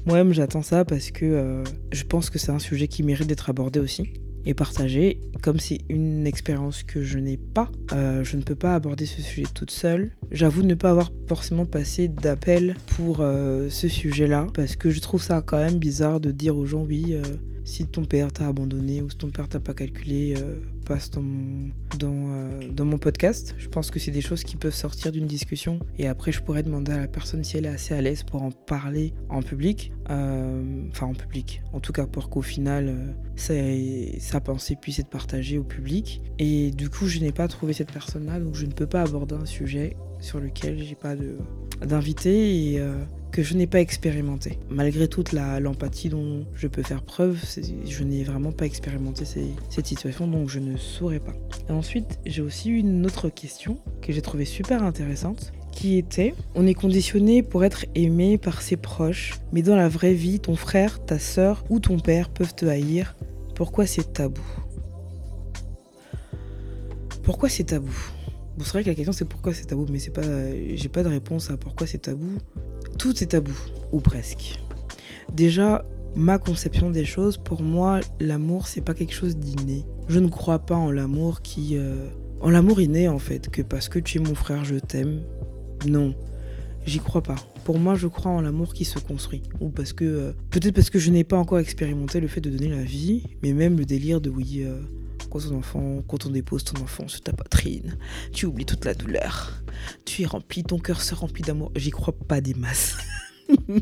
moi-même 0.05 0.33
j'attends 0.33 0.63
ça 0.63 0.83
parce 0.83 1.12
que 1.12 1.63
je 1.91 2.03
pense 2.03 2.29
que 2.29 2.39
c'est 2.39 2.51
un 2.51 2.59
sujet 2.59 2.88
qui 2.88 3.03
mérite 3.03 3.27
d'être 3.27 3.50
abordé 3.50 3.79
aussi 3.79 4.13
et 4.46 4.53
partager. 4.53 5.19
Comme 5.41 5.60
c'est 5.60 5.79
une 5.89 6.27
expérience 6.27 6.84
que 6.84 7.03
je 7.03 7.17
n'ai 7.19 7.38
pas, 7.38 7.69
euh, 7.93 8.24
je 8.24 8.38
ne 8.38 8.41
peux 8.41 8.55
pas 8.55 8.75
aborder 8.75 9.05
ce 9.05 9.22
sujet 9.22 9.48
toute 9.53 9.72
seule. 9.72 10.12
J'avoue 10.31 10.63
ne 10.63 10.75
pas 10.75 10.91
avoir 10.91 11.12
forcément 11.27 11.65
passé 11.65 12.08
d'appel 12.08 12.75
pour 12.96 13.17
euh, 13.22 13.69
ce 13.69 13.88
sujet-là, 13.88 14.48
parce 14.53 14.75
que 14.75 14.89
je 14.89 15.00
trouve 15.00 15.22
ça 15.22 15.41
quand 15.41 15.58
même 15.58 15.77
bizarre 15.77 16.19
de 16.19 16.31
dire 16.31 16.58
aux 16.58 16.65
gens 16.65 16.84
oui, 16.84 17.13
euh, 17.13 17.22
si 17.63 17.86
ton 17.86 18.05
père 18.05 18.31
t'a 18.31 18.48
abandonné 18.48 19.01
ou 19.01 19.10
si 19.10 19.17
ton 19.17 19.29
père 19.29 19.48
t'a 19.48 19.60
pas 19.60 19.74
calculé, 19.74 20.36
passe 20.89 21.12
dans 21.12 21.22
mon, 21.22 22.98
podcast. 22.98 23.53
Je 23.60 23.67
pense 23.67 23.91
que 23.91 24.00
c'est 24.00 24.10
des 24.10 24.22
choses 24.22 24.43
qui 24.43 24.55
peuvent 24.55 24.74
sortir 24.74 25.12
d'une 25.12 25.27
discussion 25.27 25.79
et 26.00 26.08
après 26.08 26.31
je 26.31 26.41
pourrais 26.41 26.63
demander 26.63 26.91
à 26.91 26.98
la 26.98 27.08
personne 27.08 27.43
si 27.43 27.58
elle 27.58 27.67
est 27.67 27.69
assez 27.69 27.93
à 27.93 28.01
l'aise 28.01 28.24
pour 28.24 28.41
en 28.41 28.50
parler 28.50 29.13
en 29.29 29.43
public. 29.43 29.93
Enfin 30.05 31.05
en 31.05 31.13
public. 31.13 31.62
En 31.74 31.79
tout 31.79 31.93
cas 31.93 32.08
pour 32.08 32.31
qu'au 32.31 32.41
final 32.41 33.15
sa 33.36 34.41
pensée 34.41 34.75
puisse 34.75 34.98
être 34.98 35.10
partagée 35.10 35.60
au 35.60 35.63
public. 35.63 36.22
Et 36.39 36.72
du 36.72 36.89
coup, 36.89 37.08
je 37.08 37.19
n'ai 37.19 37.31
pas 37.31 37.48
trouvé 37.48 37.74
cette 37.74 37.91
personne-là, 37.91 38.39
donc 38.39 38.55
je 38.55 38.65
ne 38.65 38.72
peux 38.72 38.88
pas 38.88 39.03
aborder 39.03 39.36
un 39.36 39.46
sujet 39.46 39.96
sur 40.19 40.39
lequel 40.39 40.79
j'ai 40.84 40.96
pas 40.96 41.15
d'invité 41.86 42.74
et 42.74 42.79
euh, 42.79 43.03
que 43.31 43.43
je 43.43 43.53
n'ai 43.53 43.67
pas 43.67 43.79
expérimenté. 43.79 44.60
Malgré 44.69 45.08
toute 45.08 45.31
l'empathie 45.31 46.10
dont 46.10 46.46
je 46.55 46.67
peux 46.67 46.84
faire 46.84 47.03
preuve, 47.03 47.39
je 47.86 48.03
n'ai 48.03 48.24
vraiment 48.24 48.51
pas 48.51 48.65
expérimenté 48.65 49.25
cette 49.25 49.86
situation, 49.86 50.27
donc 50.27 50.50
je 50.50 50.60
ne 50.60 50.75
saurais 50.79 51.19
pas. 51.19 51.33
Ensuite, 51.69 52.19
j'ai 52.25 52.41
aussi 52.41 52.69
eu 52.69 52.77
une 52.77 53.05
autre 53.05 53.29
question 53.29 53.77
que 54.01 54.12
j'ai 54.12 54.21
trouvée 54.21 54.45
super 54.45 54.83
intéressante 54.83 55.51
qui 55.71 55.98
était 55.98 56.33
On 56.55 56.67
est 56.67 56.74
conditionné 56.74 57.43
pour 57.43 57.63
être 57.63 57.86
aimé 57.95 58.38
par 58.38 58.62
ses 58.62 58.75
proches, 58.75 59.36
mais 59.51 59.62
dans 59.62 59.75
la 59.75 59.88
vraie 59.88 60.13
vie, 60.13 60.39
ton 60.39 60.55
frère, 60.55 61.03
ta 61.05 61.19
sœur 61.19 61.63
ou 61.69 61.79
ton 61.79 62.00
père 62.00 62.29
peuvent 62.29 62.55
te 62.55 62.65
haïr. 62.65 63.15
Pourquoi 63.55 63.86
c'est 63.86 64.13
tabou? 64.13 64.41
Pourquoi 67.24 67.50
c'est 67.50 67.65
tabou? 67.65 67.95
Bon, 68.57 68.63
c'est 68.65 68.71
vrai 68.71 68.83
que 68.83 68.89
la 68.89 68.95
question 68.95 69.13
c'est 69.13 69.25
pourquoi 69.25 69.53
c'est 69.53 69.65
tabou, 69.65 69.86
mais 69.89 70.00
c'est 70.00 70.12
pas, 70.12 70.21
j'ai 70.74 70.89
pas 70.89 71.03
de 71.03 71.09
réponse 71.09 71.50
à 71.50 71.57
pourquoi 71.57 71.88
c'est 71.88 72.00
tabou. 72.00 72.38
Tout 72.98 73.24
est 73.24 73.27
tabou, 73.27 73.57
ou 73.91 74.00
presque. 74.00 74.59
Déjà, 75.33 75.86
ma 76.15 76.39
conception 76.39 76.89
des 76.89 77.05
choses, 77.05 77.38
pour 77.38 77.62
moi, 77.62 78.00
l'amour 78.19 78.67
c'est 78.67 78.81
pas 78.81 78.93
quelque 78.93 79.13
chose 79.13 79.38
d'inné. 79.38 79.86
Je 80.10 80.18
ne 80.18 80.28
crois 80.28 80.58
pas 80.58 80.75
en 80.75 80.89
l'amour 80.89 81.44
qui, 81.44 81.78
euh, 81.78 82.08
en 82.42 82.50
l'amour 82.50 82.82
inné 82.82 83.08
en 83.08 83.20
fait, 83.20 83.50
que 83.50 83.62
parce 83.62 83.89
que 83.89 84.00
tu 84.00 84.18
es 84.18 84.22
mon 84.22 84.34
frère, 84.34 84.66
je 84.66 84.75
t'aime. 84.75 85.22
Non, 85.86 86.16
j'y 86.88 86.98
crois 86.98 87.22
pas. 87.22 87.36
Pour 87.63 87.78
moi, 87.78 87.94
je 87.94 88.08
crois 88.08 88.32
en 88.32 88.42
l'amour 88.42 88.74
qui 88.74 88.86
se 88.86 88.98
construit. 88.98 89.44
Ou 89.60 89.70
parce 89.70 89.94
que, 89.94 90.04
euh, 90.04 90.32
peut-être 90.50 90.74
parce 90.74 90.89
que 90.89 90.98
je 90.98 91.12
n'ai 91.12 91.24
pas 91.24 91.38
encore 91.38 91.60
expérimenté 91.60 92.20
le 92.20 92.28
fait 92.28 92.42
de 92.42 92.50
donner 92.50 92.70
la 92.70 92.82
vie, 92.82 93.22
mais 93.44 93.54
même 93.54 93.78
le 93.78 93.86
délire 93.86 94.20
de 94.20 94.32
oui. 94.32 94.63
Euh, 94.63 94.82
quand 95.30 95.42
ton 95.42 95.56
enfant, 95.56 96.01
quand 96.08 96.25
on 96.25 96.32
dépose 96.32 96.63
ton 96.63 96.82
enfant 96.82 97.08
sur 97.08 97.22
ta 97.22 97.32
poitrine, 97.32 97.96
tu 98.34 98.48
oublies 98.48 98.66
toute 98.66 98.86
la 98.86 98.96
douleur. 98.96 99.62
Tu 100.06 100.24
es 100.24 100.25
rempli, 100.25 100.63
ton 100.63 100.80
cœur 100.80 101.04
se 101.04 101.13
remplit 101.13 101.44
d'amour. 101.44 101.72
J'y 101.75 101.92
crois 101.92 102.16
pas 102.18 102.42
des 102.42 102.56
masses. 102.56 102.98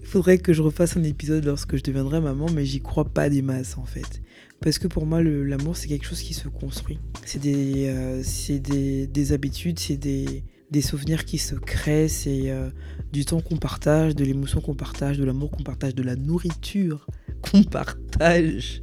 Il 0.00 0.06
faudrait 0.06 0.38
que 0.38 0.52
je 0.52 0.62
refasse 0.62 0.96
un 0.96 1.04
épisode 1.04 1.44
lorsque 1.44 1.76
je 1.76 1.82
deviendrai 1.82 2.20
maman, 2.20 2.46
mais 2.52 2.64
j'y 2.64 2.80
crois 2.80 3.04
pas 3.04 3.28
des 3.28 3.42
masses 3.42 3.76
en 3.78 3.84
fait. 3.84 4.22
Parce 4.60 4.78
que 4.78 4.86
pour 4.86 5.06
moi, 5.06 5.22
l'amour, 5.22 5.76
c'est 5.76 5.88
quelque 5.88 6.06
chose 6.06 6.20
qui 6.20 6.34
se 6.34 6.48
construit. 6.48 6.98
C'est 7.24 7.40
des, 7.40 7.86
euh, 7.88 8.22
des, 8.48 9.06
des, 9.06 9.32
habitudes, 9.32 9.78
c'est 9.78 9.96
des, 9.96 10.44
des, 10.70 10.82
souvenirs 10.82 11.24
qui 11.24 11.38
se 11.38 11.54
créent, 11.54 12.08
c'est 12.08 12.50
euh, 12.50 12.68
du 13.10 13.24
temps 13.24 13.40
qu'on 13.40 13.56
partage, 13.56 14.14
de 14.14 14.24
l'émotion 14.24 14.60
qu'on 14.60 14.74
partage, 14.74 15.16
de 15.16 15.24
l'amour 15.24 15.50
qu'on 15.50 15.62
partage, 15.62 15.94
de 15.94 16.02
la 16.02 16.14
nourriture 16.14 17.06
qu'on 17.40 17.62
partage. 17.62 18.82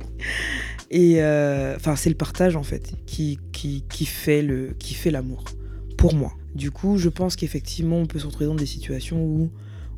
Et 0.90 1.22
euh, 1.22 1.76
enfin, 1.76 1.96
c'est 1.96 2.10
le 2.10 2.16
partage 2.16 2.56
en 2.56 2.64
fait 2.64 2.94
qui, 3.06 3.38
qui, 3.52 3.84
qui 3.90 4.06
fait 4.06 4.42
le 4.42 4.74
qui 4.80 4.94
fait 4.94 5.12
l'amour 5.12 5.44
pour 5.98 6.16
moi. 6.16 6.34
Du 6.56 6.72
coup, 6.72 6.98
je 6.98 7.10
pense 7.10 7.36
qu'effectivement, 7.36 7.98
on 7.98 8.06
peut 8.06 8.20
se 8.20 8.26
retrouver 8.26 8.46
dans 8.48 8.56
des 8.56 8.66
situations 8.66 9.24
où 9.24 9.52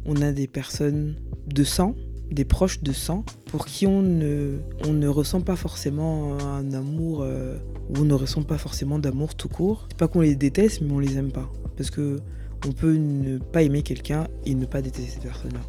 on 0.06 0.22
a 0.22 0.32
des 0.32 0.48
personnes 0.48 1.15
de 1.48 1.63
sang, 1.63 1.96
des 2.32 2.46
proches 2.46 2.82
de 2.82 2.91
sang, 2.91 3.24
pour 3.48 3.65
qui 3.65 3.88
on 3.88 4.01
ne, 4.01 5.08
ressent 5.08 5.41
pas 5.41 5.56
forcément 5.56 6.38
un 6.39 6.74
amour, 6.74 7.22
euh, 7.24 7.58
ou 7.89 8.01
on 8.01 8.06
ne 8.06 8.13
ressent 8.13 8.44
pas 8.44 8.58
forcément 8.58 9.00
d'amour 9.00 9.36
tout 9.36 9.50
court. 9.50 9.88
C'est 9.89 9.98
pas 9.98 10.08
qu'on 10.08 10.22
les 10.22 10.36
déteste, 10.36 10.82
mais 10.82 10.91
on 10.91 11.00
les 11.00 11.18
aime 11.18 11.32
pas. 11.32 11.50
Parce 11.75 11.89
que 11.89 12.20
on 12.68 12.72
peut 12.72 12.96
ne 12.96 13.38
pas 13.38 13.63
aimer 13.63 13.84
quelqu'un 13.84 14.27
et 14.46 14.53
ne 14.53 14.65
pas 14.65 14.82
détester 14.82 15.12
cette 15.12 15.24
personne-là. 15.24 15.62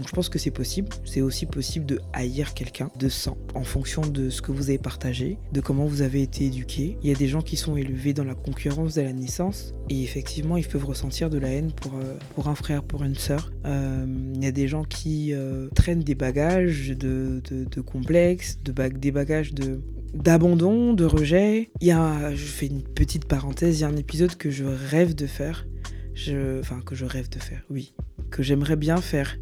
Donc 0.00 0.08
je 0.08 0.14
pense 0.14 0.30
que 0.30 0.38
c'est 0.38 0.50
possible. 0.50 0.88
C'est 1.04 1.20
aussi 1.20 1.44
possible 1.44 1.84
de 1.84 2.00
haïr 2.14 2.54
quelqu'un 2.54 2.90
de 2.98 3.10
sang 3.10 3.36
en 3.54 3.64
fonction 3.64 4.00
de 4.00 4.30
ce 4.30 4.40
que 4.40 4.50
vous 4.50 4.70
avez 4.70 4.78
partagé, 4.78 5.36
de 5.52 5.60
comment 5.60 5.84
vous 5.84 6.00
avez 6.00 6.22
été 6.22 6.46
éduqué. 6.46 6.96
Il 7.02 7.10
y 7.10 7.12
a 7.12 7.14
des 7.14 7.28
gens 7.28 7.42
qui 7.42 7.58
sont 7.58 7.76
élevés 7.76 8.14
dans 8.14 8.24
la 8.24 8.34
concurrence 8.34 8.94
de 8.94 9.02
la 9.02 9.12
naissance 9.12 9.74
et 9.90 10.02
effectivement 10.02 10.56
ils 10.56 10.66
peuvent 10.66 10.86
ressentir 10.86 11.28
de 11.28 11.36
la 11.36 11.48
haine 11.48 11.70
pour, 11.70 11.96
euh, 11.96 12.14
pour 12.34 12.48
un 12.48 12.54
frère, 12.54 12.82
pour 12.82 13.04
une 13.04 13.14
sœur. 13.14 13.52
Euh, 13.66 14.06
il 14.36 14.42
y 14.42 14.46
a 14.46 14.52
des 14.52 14.68
gens 14.68 14.84
qui 14.84 15.34
euh, 15.34 15.68
traînent 15.74 16.02
des 16.02 16.14
bagages 16.14 16.96
de, 16.96 17.42
de, 17.50 17.80
complexes, 17.82 18.58
de 18.64 18.72
des 18.88 19.10
bagages 19.10 19.52
de, 19.52 19.82
d'abandon, 20.14 20.94
de 20.94 21.04
rejet. 21.04 21.72
Il 21.82 21.88
y 21.88 21.92
a, 21.92 22.34
je 22.34 22.46
fais 22.46 22.68
une 22.68 22.84
petite 22.84 23.26
parenthèse, 23.26 23.80
il 23.80 23.82
y 23.82 23.84
a 23.84 23.88
un 23.88 23.96
épisode 23.98 24.34
que 24.36 24.50
je 24.50 24.64
rêve 24.64 25.14
de 25.14 25.26
faire. 25.26 25.66
Je, 26.14 26.58
enfin, 26.58 26.80
que 26.80 26.94
je 26.94 27.04
rêve 27.04 27.28
de 27.28 27.38
faire, 27.38 27.64
oui 27.68 27.92
que 28.30 28.42
j'aimerais 28.42 28.76
bien 28.76 28.96
faire. 28.98 29.36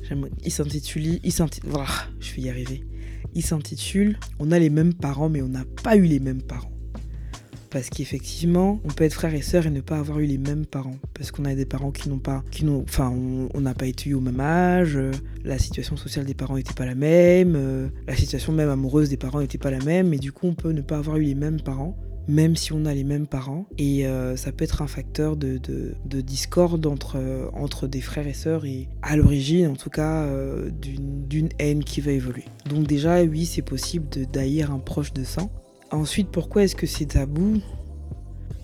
Il 0.45 0.53
s'intitule, 0.53 1.21
s'intitule, 1.31 1.73
je 2.21 2.35
vais 2.35 2.43
y 2.43 2.51
arriver. 2.51 2.85
Il 3.35 3.45
s'intitule 3.45 4.19
On 4.39 4.51
a 4.53 4.59
les 4.59 4.71
mêmes 4.71 4.95
parents, 4.95 5.29
mais 5.29 5.43
on 5.43 5.49
n'a 5.49 5.65
pas 5.83 5.97
eu 5.97 6.05
les 6.05 6.21
mêmes 6.21 6.43
parents. 6.43 6.73
Parce 7.71 7.91
qu'effectivement, 7.91 8.81
on 8.85 8.89
peut 8.89 9.05
être 9.05 9.13
frère 9.13 9.35
et 9.35 9.43
sœur 9.43 9.67
et 9.67 9.71
ne 9.71 9.83
pas 9.83 9.99
avoir 9.99 10.21
eu 10.21 10.25
les 10.25 10.39
mêmes 10.39 10.65
parents. 10.65 10.97
Parce 11.13 11.31
qu'on 11.31 11.45
a 11.45 11.55
des 11.55 11.67
parents 11.67 11.91
qui 11.91 12.09
n'ont 12.09 12.19
pas, 12.19 12.43
qui 12.51 12.65
n'ont, 12.65 12.83
enfin, 12.83 13.11
on 13.11 13.61
n'a 13.61 13.75
pas 13.75 13.87
été 13.87 14.15
au 14.15 14.21
même 14.21 14.41
âge. 14.41 14.97
Euh, 14.97 15.11
la 15.45 15.59
situation 15.59 15.97
sociale 15.99 16.25
des 16.25 16.33
parents 16.33 16.57
n'était 16.57 16.73
pas 16.73 16.87
la 16.87 16.95
même. 16.95 17.55
Euh, 17.57 17.89
la 18.07 18.17
situation 18.17 18.53
même 18.55 18.71
amoureuse 18.71 19.11
des 19.11 19.19
parents 19.19 19.41
n'était 19.41 19.59
pas 19.59 19.71
la 19.71 19.81
même. 19.81 20.15
Et 20.15 20.19
du 20.19 20.33
coup, 20.33 20.47
on 20.47 20.55
peut 20.55 20.73
ne 20.73 20.81
pas 20.81 20.97
avoir 20.97 21.19
eu 21.19 21.25
les 21.25 21.35
mêmes 21.35 21.61
parents 21.61 21.95
même 22.29 22.57
si 22.57 22.73
on 22.73 22.85
a 22.85 22.95
les 22.95 23.05
mêmes 23.05 23.27
parents. 23.27 23.67
Et 23.79 24.07
euh, 24.07 24.37
ça 24.37 24.53
peut 24.53 24.65
être 24.65 24.83
un 24.83 24.87
facteur 24.87 25.37
de, 25.37 25.59
discorde 26.05 26.87
entre, 26.87 27.17
euh, 27.17 27.49
entre 27.55 27.87
des 27.87 28.03
frères 28.03 28.27
et 28.27 28.35
sœurs 28.35 28.67
et 28.67 28.89
à 29.03 29.17
l'origine, 29.17 29.69
en 29.69 29.77
tout 29.77 29.91
cas, 29.91 30.23
euh, 30.23 30.71
d'une 30.71 31.49
haine 31.59 31.83
qui 31.83 32.01
va 32.01 32.13
évoluer. 32.13 32.45
Donc 32.69 32.87
déjà, 32.87 33.23
oui, 33.23 33.47
c'est 33.47 33.63
possible 33.63 34.09
de 34.11 34.25
d'haïr 34.25 34.71
un 34.71 34.79
proche 34.79 35.13
de 35.13 35.25
sang. 35.25 35.51
Ensuite, 35.91 36.29
pourquoi 36.29 36.65
est-ce 36.65 36.77
que 36.77 36.87
c'est 36.87 37.07
tabou? 37.07 37.61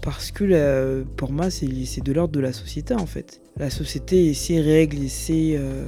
Parce 0.03 0.31
que 0.31 1.03
pour 1.16 1.33
moi, 1.33 1.48
c'est 1.48 1.66
de 2.03 2.12
l'ordre 2.12 2.35
de 2.35 2.40
la 2.40 2.53
société 2.53 2.92
en 2.92 3.07
fait 3.07 3.40
la 3.56 3.70
société 3.70 4.26
et 4.26 4.34
ses 4.34 4.60
règles 4.60 5.04
et 5.04 5.08
ses, 5.08 5.56
euh, 5.56 5.86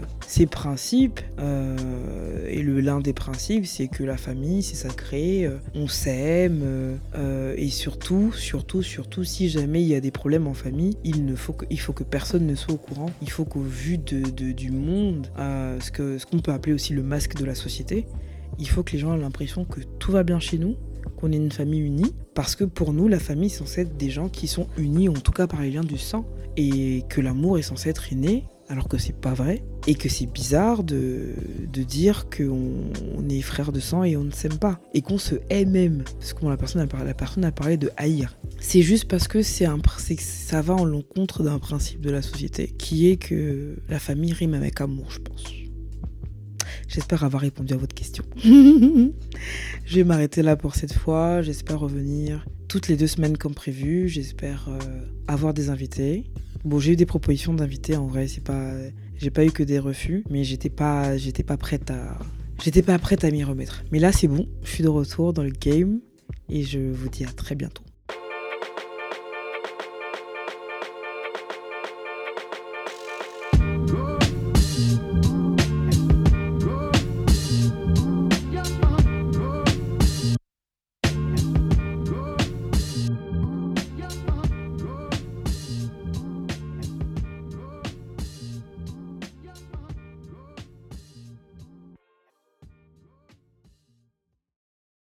principes. 0.50 1.20
Euh, 1.40 2.46
et 2.48 2.62
l'un 2.62 3.00
des 3.00 3.12
principes, 3.12 3.66
c'est 3.66 3.88
que 3.88 4.04
la 4.04 4.16
famille, 4.16 4.62
c'est 4.62 4.76
sacré, 4.76 5.44
euh, 5.44 5.58
on 5.74 5.88
s'aime. 5.88 6.98
et 7.56 7.68
surtout, 7.68 8.32
surtout, 8.32 8.82
surtout, 8.82 9.24
si 9.24 9.48
jamais 9.48 9.82
il 9.82 9.88
y 9.88 9.94
a 9.94 10.00
des 10.00 10.10
problèmes 10.10 10.46
en 10.46 10.54
famille, 10.54 10.96
il, 11.04 11.24
ne 11.24 11.34
faut, 11.34 11.52
que, 11.52 11.64
il 11.70 11.80
faut 11.80 11.92
que 11.92 12.04
personne 12.04 12.46
ne 12.46 12.54
soit 12.54 12.74
au 12.74 12.78
courant. 12.78 13.10
Il 13.22 13.30
faut 13.30 13.44
qu'au 13.44 13.62
vu 13.62 13.98
de, 13.98 14.52
du 14.52 14.70
monde, 14.70 15.28
ce 15.36 16.18
ce 16.18 16.26
qu'on 16.26 16.38
peut 16.38 16.52
appeler 16.52 16.72
aussi 16.72 16.92
le 16.92 17.02
masque 17.02 17.36
de 17.36 17.44
la 17.44 17.54
société, 17.54 18.06
il 18.58 18.68
faut 18.68 18.82
que 18.82 18.92
les 18.92 18.98
gens 18.98 19.14
aient 19.14 19.20
l'impression 19.20 19.64
que 19.64 19.80
tout 19.98 20.12
va 20.12 20.22
bien 20.22 20.38
chez 20.40 20.58
nous, 20.58 20.76
qu'on 21.16 21.32
est 21.32 21.36
une 21.36 21.52
famille 21.52 21.80
unie, 21.80 22.14
parce 22.34 22.56
que 22.56 22.64
pour 22.64 22.92
nous, 22.92 23.08
la 23.08 23.18
famille, 23.18 23.50
c'est 23.50 23.58
censé 23.58 23.82
être 23.82 23.96
des 23.96 24.10
gens 24.10 24.28
qui 24.28 24.48
sont 24.48 24.66
unis, 24.76 25.08
en 25.08 25.14
tout 25.14 25.32
cas 25.32 25.46
par 25.46 25.62
les 25.62 25.70
liens 25.70 25.84
du 25.84 25.98
sang 25.98 26.26
et 26.56 27.04
que 27.08 27.20
l'amour 27.20 27.58
est 27.58 27.62
censé 27.62 27.90
être 27.90 28.12
inné, 28.12 28.44
alors 28.68 28.88
que 28.88 28.98
c'est 28.98 29.14
pas 29.14 29.34
vrai, 29.34 29.62
et 29.86 29.94
que 29.94 30.08
c'est 30.08 30.26
bizarre 30.26 30.82
de, 30.82 31.34
de 31.72 31.82
dire 31.82 32.28
qu'on 32.28 32.72
on 33.16 33.28
est 33.28 33.40
frère 33.40 33.72
de 33.72 33.80
sang 33.80 34.02
et 34.02 34.16
on 34.16 34.24
ne 34.24 34.32
s'aime 34.32 34.58
pas, 34.58 34.80
et 34.94 35.02
qu'on 35.02 35.18
se 35.18 35.36
hait 35.50 35.64
même, 35.64 36.02
parce 36.18 36.32
que 36.32 36.46
la, 36.46 36.56
personne 36.56 37.44
a 37.44 37.52
parlé, 37.52 37.76
de 37.76 37.90
haïr. 37.96 38.36
C'est 38.58 38.82
juste 38.82 39.06
parce 39.06 39.28
que 39.28 39.42
c'est 39.42 39.66
un, 39.66 39.78
ça 40.18 40.62
va 40.62 40.74
en 40.74 40.84
l'encontre 40.84 41.42
d'un 41.42 41.58
principe 41.58 42.00
de 42.00 42.10
la 42.10 42.22
société, 42.22 42.68
qui 42.78 43.08
est 43.10 43.16
que 43.16 43.76
la 43.88 43.98
famille 43.98 44.32
rime 44.32 44.54
avec 44.54 44.80
amour, 44.80 45.10
je 45.10 45.20
pense. 45.20 45.65
J'espère 46.88 47.24
avoir 47.24 47.42
répondu 47.42 47.74
à 47.74 47.76
votre 47.76 47.94
question. 47.94 48.24
je 48.44 49.94
vais 49.94 50.04
m'arrêter 50.04 50.42
là 50.42 50.56
pour 50.56 50.74
cette 50.74 50.92
fois. 50.92 51.42
J'espère 51.42 51.80
revenir 51.80 52.46
toutes 52.68 52.88
les 52.88 52.96
deux 52.96 53.06
semaines 53.06 53.36
comme 53.36 53.54
prévu. 53.54 54.08
J'espère 54.08 54.68
euh, 54.68 54.78
avoir 55.26 55.52
des 55.54 55.70
invités. 55.70 56.24
Bon, 56.64 56.78
j'ai 56.78 56.92
eu 56.92 56.96
des 56.96 57.06
propositions 57.06 57.54
d'invités 57.54 57.96
en 57.96 58.06
vrai, 58.06 58.26
c'est 58.26 58.42
pas 58.42 58.72
j'ai 59.18 59.30
pas 59.30 59.44
eu 59.44 59.50
que 59.50 59.62
des 59.62 59.78
refus, 59.78 60.24
mais 60.30 60.44
j'étais 60.44 60.68
pas 60.68 61.16
j'étais 61.16 61.44
pas 61.44 61.56
prête 61.56 61.90
à 61.90 62.18
j'étais 62.62 62.82
pas 62.82 62.98
prête 62.98 63.24
à 63.24 63.30
m'y 63.30 63.44
remettre. 63.44 63.84
Mais 63.92 63.98
là, 63.98 64.12
c'est 64.12 64.28
bon, 64.28 64.48
je 64.64 64.70
suis 64.70 64.82
de 64.82 64.88
retour 64.88 65.32
dans 65.32 65.44
le 65.44 65.50
game 65.50 66.00
et 66.48 66.64
je 66.64 66.78
vous 66.78 67.08
dis 67.08 67.24
à 67.24 67.28
très 67.28 67.54
bientôt. 67.54 67.85